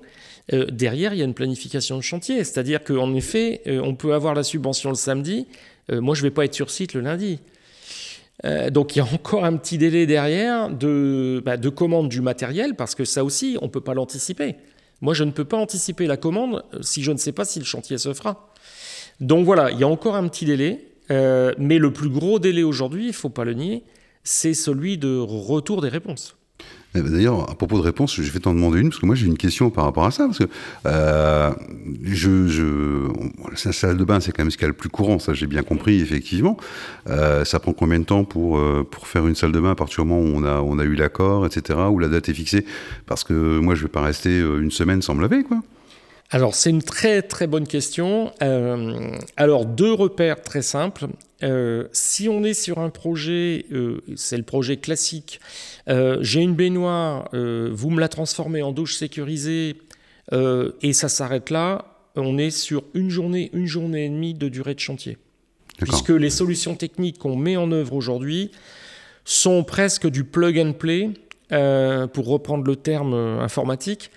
[0.53, 2.45] euh, derrière il y a une planification de chantier.
[2.45, 5.47] C'est-à-dire qu'en effet, on peut avoir la subvention le samedi,
[5.91, 7.39] moi je ne vais pas être sur site le lundi.
[8.71, 12.75] donc il y a encore un petit délai derrière de, bah, de commande du matériel,
[12.77, 14.57] parce que ça aussi, on ne peut pas l'anticiper.
[15.01, 17.65] Moi, je ne peux pas anticiper la commande si je ne sais pas si le
[17.65, 18.48] chantier se fera.
[19.21, 22.63] Donc voilà, il y a encore un petit délai, euh, mais le plus gros délai
[22.63, 23.83] aujourd'hui, il faut pas le nier,
[24.23, 26.37] c'est celui de retour des réponses.
[26.95, 29.15] Eh ben, d'ailleurs, à propos de réponses, je vais t'en demander une, parce que moi
[29.15, 30.45] j'ai une question par rapport à ça, parce que
[30.87, 31.51] euh,
[32.03, 33.09] je,
[33.65, 35.35] la salle de bain, c'est quand même ce qu'il y a le plus courant, ça
[35.35, 36.57] j'ai bien compris, effectivement.
[37.09, 38.61] Euh, ça prend combien de temps pour,
[38.91, 40.85] pour faire une salle de bain à partir du moment où on a, on a
[40.85, 42.65] eu l'accord, etc., où la date est fixée?
[43.07, 45.61] Parce que moi je ne vais pas rester une semaine sans me laver, quoi
[46.31, 48.33] alors c'est une très très bonne question.
[48.43, 51.07] Euh, alors deux repères très simples.
[51.43, 55.41] Euh, si on est sur un projet, euh, c'est le projet classique,
[56.21, 59.77] j'ai une baignoire, vous me la transformez en douche sécurisée
[60.33, 64.75] et ça s'arrête là, on est sur une journée, une journée et demie de durée
[64.75, 65.17] de chantier.
[65.79, 68.51] Puisque les solutions techniques qu'on met en œuvre aujourd'hui
[69.25, 71.11] sont presque du plug and play.
[71.51, 74.11] Euh, pour reprendre le terme euh, informatique,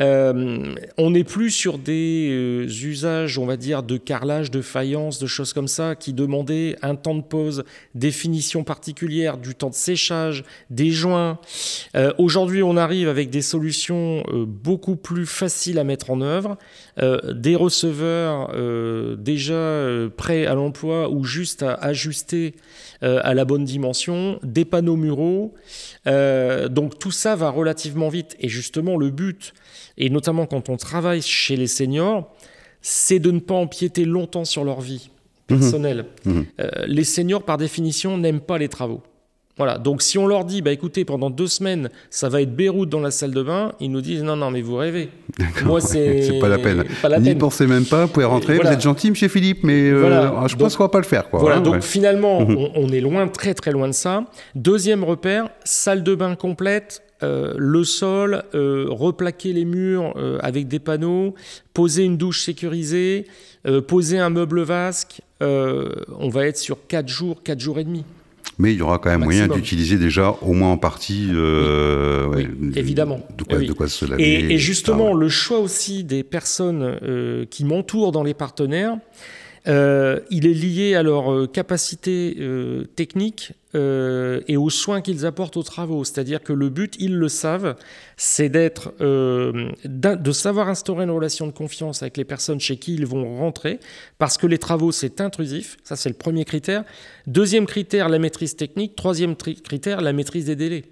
[0.00, 5.26] euh, on n'est plus sur des usages, on va dire, de carrelage, de faïence, de
[5.26, 10.44] choses comme ça, qui demandaient un temps de pause, définition particulière, du temps de séchage,
[10.70, 11.38] des joints.
[12.18, 16.56] Aujourd'hui, on arrive avec des solutions beaucoup plus faciles à mettre en œuvre,
[17.32, 18.52] des receveurs
[19.18, 19.82] déjà
[20.16, 22.54] prêts à l'emploi ou juste à ajuster
[23.02, 25.54] à la bonne dimension, des panneaux muraux.
[26.06, 28.36] Euh, donc tout ça va relativement vite.
[28.40, 29.54] Et justement, le but,
[29.98, 32.32] et notamment quand on travaille chez les seniors,
[32.82, 35.10] c'est de ne pas empiéter longtemps sur leur vie
[35.50, 35.58] mhm.
[35.58, 36.06] personnelle.
[36.24, 36.46] Mhm.
[36.60, 39.02] Euh, les seniors, par définition, n'aiment pas les travaux.
[39.58, 42.90] Voilà, donc si on leur dit, bah écoutez, pendant deux semaines, ça va être Beyrouth
[42.90, 45.08] dans la salle de bain, ils nous disent, non, non, mais vous rêvez.
[45.64, 46.84] Moi, c'est pas la peine.
[47.20, 50.56] N'y pensez même pas, vous pouvez rentrer, vous êtes gentil, monsieur Philippe, mais euh, je
[50.56, 51.30] pense qu'on va pas le faire.
[51.30, 52.68] Quoi, voilà, hein, donc finalement, mhm.
[52.74, 54.24] on, est loin, très très loin de ça.
[54.54, 60.78] Deuxième repère, salle de bain complète, euh, le sol, euh, replaquer les murs avec des
[60.78, 61.34] panneaux,
[61.74, 63.26] poser une douche sécurisée,
[63.88, 68.04] poser un meuble vasque, on va être sur 4 jours, 4 jours et demi.
[68.58, 73.20] Mais il y aura quand même moyen d'utiliser déjà au moins en partie euh, évidemment.
[73.36, 74.22] de quoi, de quoi, se laver.
[74.22, 78.96] Et, et justement, le choix aussi des personnes euh, qui m'entourent dans les partenaires,
[79.68, 83.52] euh, il est lié à leur euh, capacité euh, technique
[84.48, 86.02] et aux soins qu'ils apportent aux travaux.
[86.02, 87.76] C'est-à-dire que le but, ils le savent,
[88.16, 93.04] c'est d'être, de savoir instaurer une relation de confiance avec les personnes chez qui ils
[93.04, 93.78] vont rentrer,
[94.16, 95.76] parce que les travaux, c'est intrusif.
[95.84, 96.84] Ça, c'est le premier critère.
[97.26, 98.96] Deuxième critère, la maîtrise technique.
[98.96, 100.84] Troisième critère, la maîtrise des délais.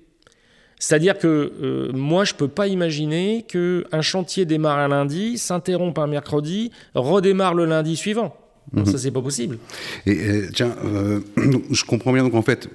[0.79, 6.07] C'est-à-dire que moi, je ne peux pas imaginer qu'un chantier démarre un lundi, s'interrompt un
[6.07, 8.37] mercredi, redémarre le lundi suivant.
[8.73, 8.87] Non, mhm.
[8.87, 9.59] ça, c'est pas possible.
[10.07, 11.21] Et, tiens, euh,
[11.71, 12.69] je comprends bien, donc en fait,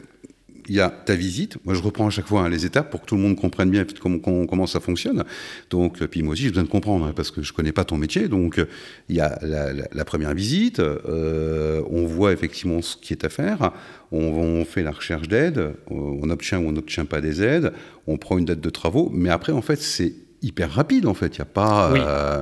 [0.67, 1.57] il y a ta visite.
[1.65, 3.71] Moi, je reprends à chaque fois hein, les étapes pour que tout le monde comprenne
[3.71, 5.23] bien comment, comment, ça fonctionne.
[5.71, 7.97] Donc, puis moi aussi, j'ai besoin de comprendre hein, parce que je connais pas ton
[7.97, 8.27] métier.
[8.27, 8.63] Donc,
[9.09, 10.79] il y a la, première visite.
[10.79, 13.71] on voit effectivement ce qui est à faire.
[14.11, 15.73] On, on fait la recherche d'aide.
[15.89, 17.73] On obtient ou on n'obtient pas des aides.
[18.05, 19.09] On prend une date de travaux.
[19.11, 21.35] Mais après, en fait, c'est hyper rapide en fait.
[21.35, 22.41] Il y a pas, euh,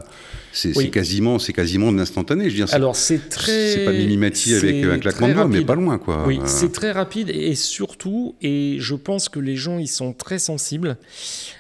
[0.51, 2.45] c'est quasiment, c'est quasiment de l'instantané.
[2.45, 5.61] Je veux dire, alors c'est très, c'est pas Minimati avec un claquement de doigts, mais
[5.61, 6.25] pas loin quoi.
[6.27, 10.39] Oui, c'est très rapide et surtout, et je pense que les gens ils sont très
[10.39, 10.97] sensibles.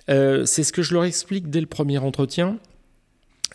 [0.09, 2.57] Euh, c'est ce que je leur explique dès le premier entretien.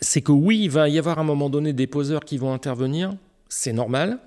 [0.01, 2.51] C'est que oui, il va y avoir à un moment donné des poseurs qui vont
[2.53, 3.13] intervenir,
[3.47, 4.19] c'est normal.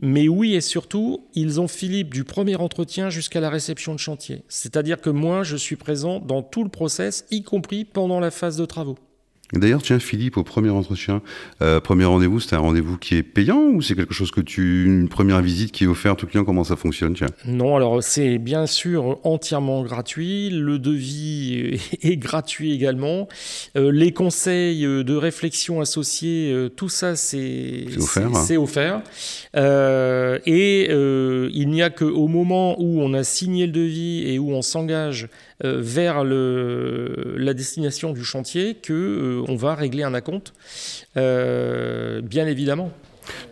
[0.00, 4.42] Mais oui, et surtout, ils ont Philippe du premier entretien jusqu'à la réception de chantier.
[4.48, 8.56] C'est-à-dire que moi, je suis présent dans tout le process, y compris pendant la phase
[8.56, 8.98] de travaux.
[9.58, 11.22] D'ailleurs, tiens, Philippe, au premier entretien,
[11.62, 14.84] euh, premier rendez-vous, c'est un rendez-vous qui est payant ou c'est quelque chose que tu.
[14.84, 17.28] une première visite qui est offerte au client Comment ça fonctionne tiens?
[17.46, 20.50] Non, alors c'est bien sûr entièrement gratuit.
[20.50, 23.28] Le devis est gratuit également.
[23.76, 28.36] Euh, les conseils de réflexion associés, euh, tout ça, c'est offert.
[28.36, 29.02] C'est offert.
[30.46, 34.62] et il n'y a qu'au moment où on a signé le devis et où on
[34.62, 40.52] s'engage euh, vers le, la destination du chantier que euh, va régler un acompte,
[41.16, 42.90] euh, bien évidemment.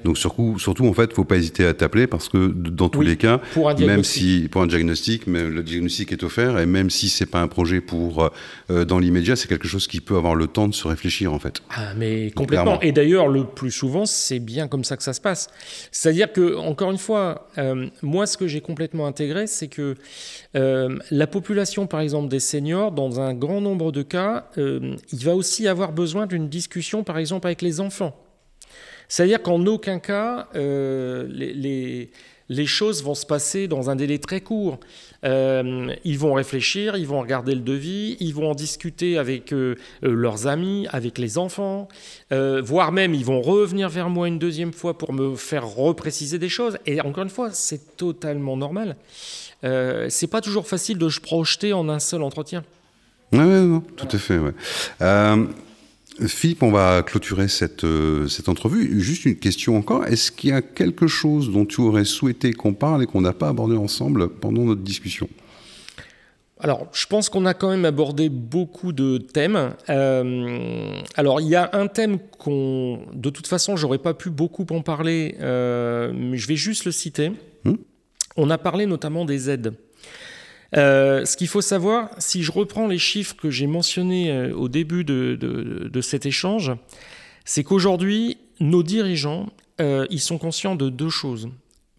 [0.04, 3.16] Donc surtout, surtout en fait, faut pas hésiter à t'appeler parce que dans tous les
[3.16, 3.40] cas,
[3.78, 7.40] même si pour un diagnostic, mais le diagnostic est offert et même si c'est pas
[7.40, 8.30] un projet pour
[8.70, 11.38] euh, dans l'immédiat, c'est quelque chose qui peut avoir le temps de se réfléchir en
[11.38, 11.62] fait.
[11.70, 12.80] Ah mais complètement.
[12.80, 15.48] Et d'ailleurs, le plus souvent, c'est bien comme ça que ça se passe.
[15.90, 19.94] C'est-à-dire que encore une fois, euh, moi, ce que j'ai complètement intégré, c'est que
[20.56, 25.34] euh, la population, par exemple, des seniors, dans un grand nombre de cas, il va
[25.34, 28.21] aussi avoir besoin d'une discussion, par exemple, avec les enfants.
[29.12, 34.80] C'est-à-dire qu'en aucun cas, euh, les, choses vont se passer dans un délai très court.
[35.26, 39.74] Euh, ils vont réfléchir, ils vont regarder le devis, ils vont en discuter avec euh,
[40.00, 41.88] leurs amis, avec les enfants,
[42.30, 46.48] voire même ils vont revenir vers moi une deuxième fois pour me faire repréciser des
[46.48, 46.78] choses.
[46.86, 48.96] Et encore une fois, c'est totalement normal.
[49.62, 52.64] c'est pas toujours facile de se projeter en un seul entretien.
[53.32, 54.38] Oui, tout à fait.
[54.38, 54.54] Ouais.
[56.26, 59.00] Philippe, on va clôturer cette, euh, cette entrevue.
[59.00, 60.06] Juste une question encore.
[60.06, 63.32] Est-ce qu'il y a quelque chose dont tu aurais souhaité qu'on parle et qu'on n'a
[63.32, 65.28] pas abordé ensemble pendant notre discussion?
[66.60, 69.74] Alors, je pense qu'on a quand même abordé beaucoup de thèmes.
[69.88, 74.64] Euh, alors, il y a un thème qu'on, de toute façon, j'aurais pas pu beaucoup
[74.70, 77.32] en parler, euh, mais je vais juste le citer.
[77.64, 77.74] Hmm?
[78.36, 79.74] On a parlé notamment des aides.
[80.76, 84.68] Euh, ce qu'il faut savoir, si je reprends les chiffres que j'ai mentionnés euh, au
[84.68, 86.72] début de, cet échange,
[87.44, 89.48] c'est qu'aujourd'hui, nos dirigeants,
[89.80, 91.50] euh, ils sont conscients de deux choses.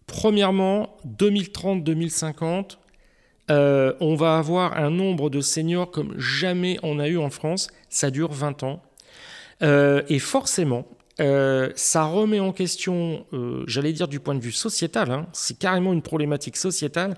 [0.06, 2.78] Premièrement, 2030-2050,
[3.48, 7.68] on va avoir un nombre de seniors comme jamais on a eu en France.
[7.88, 8.82] Ça dure 20 ans.
[9.62, 10.86] et forcément,
[11.18, 13.24] ça remet en question,
[13.66, 17.16] j'allais dire du point de vue sociétal, hein, c'est carrément une problématique sociétale,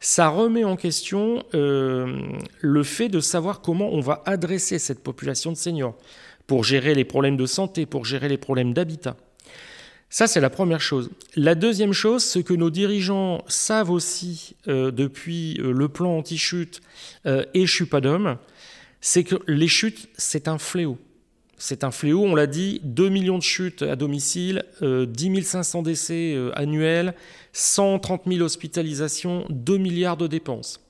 [0.00, 2.20] ça remet en question euh,
[2.60, 5.96] le fait de savoir comment on va adresser cette population de seniors
[6.46, 9.16] pour gérer les problèmes de santé, pour gérer les problèmes d'habitat.
[10.08, 11.10] Ça, c'est la première chose.
[11.36, 16.80] La deuxième chose, ce que nos dirigeants savent aussi euh, depuis euh, le plan anti-chute
[17.26, 17.64] et
[18.00, 18.38] d'homme,
[19.00, 20.98] c'est que les chutes, c'est un fléau.
[21.58, 26.36] C'est un fléau, on l'a dit, 2 millions de chutes à domicile, 10 500 décès
[26.54, 27.14] annuels,
[27.52, 30.80] 130 000 hospitalisations, 2 milliards de dépenses.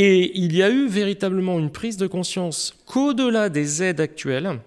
[0.00, 4.60] Et il y a eu véritablement une prise de conscience qu'au-delà des aides actuelles,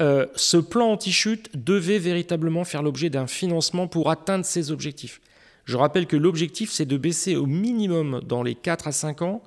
[0.00, 5.20] euh, ce plan anti-chute devait véritablement faire l'objet d'un financement pour atteindre ces objectifs.
[5.64, 9.42] Je rappelle que l'objectif, c'est de baisser au minimum dans les 4 à 5 ans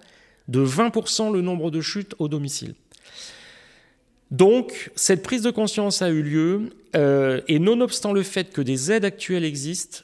[0.48, 2.76] de 20% le nombre de chutes au domicile.
[4.36, 8.92] Donc, cette prise de conscience a eu lieu, euh, et nonobstant le fait que des
[8.92, 10.00] aides actuelles existent,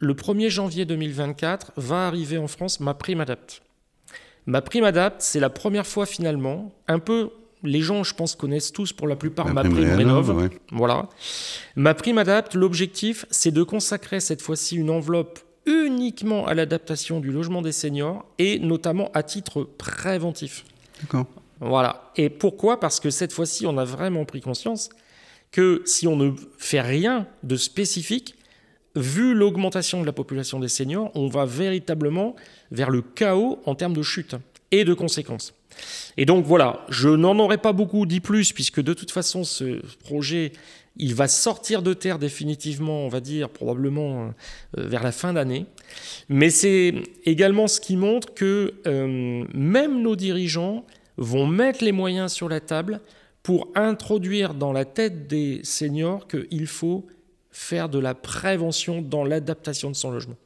[0.00, 3.62] le 1er janvier 2024 va arriver en France ma prime adapt.
[4.46, 7.30] Ma prime adapt, c'est la première fois finalement, un peu,
[7.62, 10.50] les gens je pense connaissent tous pour la plupart ma prime, rénove.
[10.72, 11.08] Voilà.
[11.76, 17.30] Ma prime adapt, l'objectif c'est de consacrer cette fois-ci une enveloppe uniquement à l'adaptation du
[17.30, 20.64] logement des seniors et notamment à titre préventif.
[21.00, 21.26] D'accord.
[21.60, 22.12] Voilà.
[22.16, 22.80] Et pourquoi?
[22.80, 24.90] Parce que cette fois-ci, on a vraiment pris conscience
[25.52, 28.34] que si on ne fait rien de spécifique,
[28.94, 32.34] vu l'augmentation de la population des seniors, on va véritablement
[32.70, 34.36] vers le chaos en termes de chute
[34.70, 35.54] et de conséquences.
[36.16, 39.82] Et donc voilà, je n'en aurais pas beaucoup dit plus, puisque de toute façon, ce
[40.04, 40.52] projet,
[40.96, 44.32] il va sortir de terre définitivement, on va dire, probablement
[44.78, 45.66] euh, vers la fin d'année.
[46.30, 46.94] Mais c'est
[47.24, 50.84] également ce qui montre que euh, même nos dirigeants
[51.16, 53.00] vont mettre les moyens sur la table
[53.42, 57.06] pour introduire dans la tête des seniors qu'il faut
[57.50, 60.36] faire de la prévention dans l'adaptation de son logement.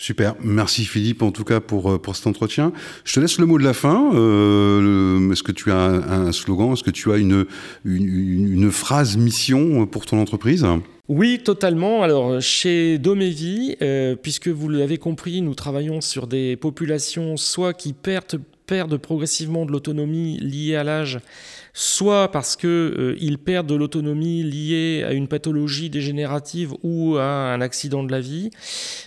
[0.00, 2.72] Super, merci Philippe en tout cas pour, euh, pour cet entretien.
[3.04, 4.14] Je te laisse le mot de la fin.
[4.14, 6.72] Euh, est-ce que tu as un, slogan?
[6.72, 7.44] Est-ce que tu as une,
[7.84, 10.64] une, phrase mission pour ton entreprise?
[11.08, 12.02] Oui, totalement.
[12.02, 17.92] Alors, chez Domévi, euh, puisque vous l'avez compris, nous travaillons sur des populations soit qui
[17.92, 18.40] perdent,
[18.70, 21.18] perdent progressivement de l'autonomie liée à l'âge,
[21.74, 27.60] soit parce qu'ils euh, perdent de l'autonomie liée à une pathologie dégénérative ou à un
[27.60, 28.50] accident de la vie,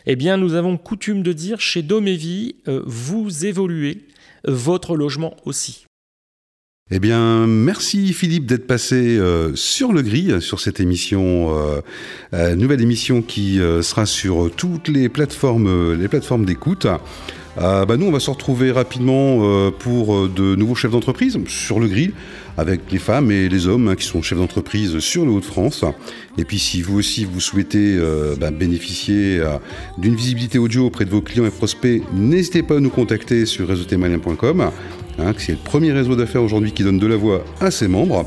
[0.05, 4.05] eh bien nous avons coutume de dire chez Domévi, euh, vous évoluez,
[4.45, 5.85] votre logement aussi.
[6.91, 11.55] Eh bien, merci Philippe d'être passé euh, sur le gris, sur cette émission,
[12.33, 16.85] nouvelle émission qui sera sur toutes les plateformes, les plateformes d'écoute.
[17.57, 22.13] Bah nous, on va se retrouver rapidement pour de nouveaux chefs d'entreprise sur le grill
[22.57, 25.85] avec les femmes et les hommes hein, qui sont chefs d'entreprise sur le Haut-de-France.
[26.37, 29.57] Et puis si vous aussi vous souhaitez euh, bah, bénéficier euh,
[29.97, 33.67] d'une visibilité audio auprès de vos clients et prospects, n'hésitez pas à nous contacter sur
[33.67, 34.69] réseautémalien.com,
[35.19, 37.87] hein, qui est le premier réseau d'affaires aujourd'hui qui donne de la voix à ses
[37.87, 38.25] membres.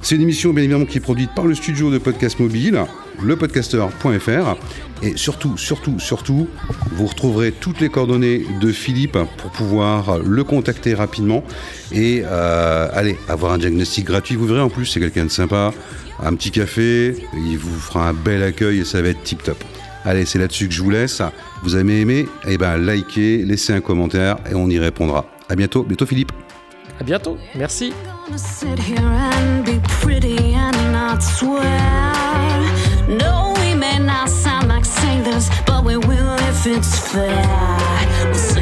[0.00, 2.80] C'est une émission bien évidemment qui est produite par le studio de podcast mobile,
[3.22, 4.56] lepodcaster.fr.
[5.02, 6.48] Et surtout, surtout, surtout,
[6.92, 11.44] vous retrouverez toutes les coordonnées de Philippe pour pouvoir le contacter rapidement
[11.92, 14.34] et euh, allez, avoir un diagnostic gratuit.
[14.34, 15.72] Vous verrez en plus, c'est quelqu'un de sympa.
[16.20, 19.62] Un petit café, il vous fera un bel accueil et ça va être tip top.
[20.04, 21.22] Allez, c'est là-dessus que je vous laisse.
[21.62, 22.26] Vous avez aimé?
[22.48, 25.26] Eh ben, likez, laissez un commentaire et on y répondra.
[25.48, 26.32] À bientôt, bientôt Philippe.
[27.00, 27.92] À bientôt, merci.
[28.28, 31.64] Gonna sit here and be pretty and not swear.
[33.08, 34.84] No, we may not sound like
[35.66, 38.57] but we will if it's fair.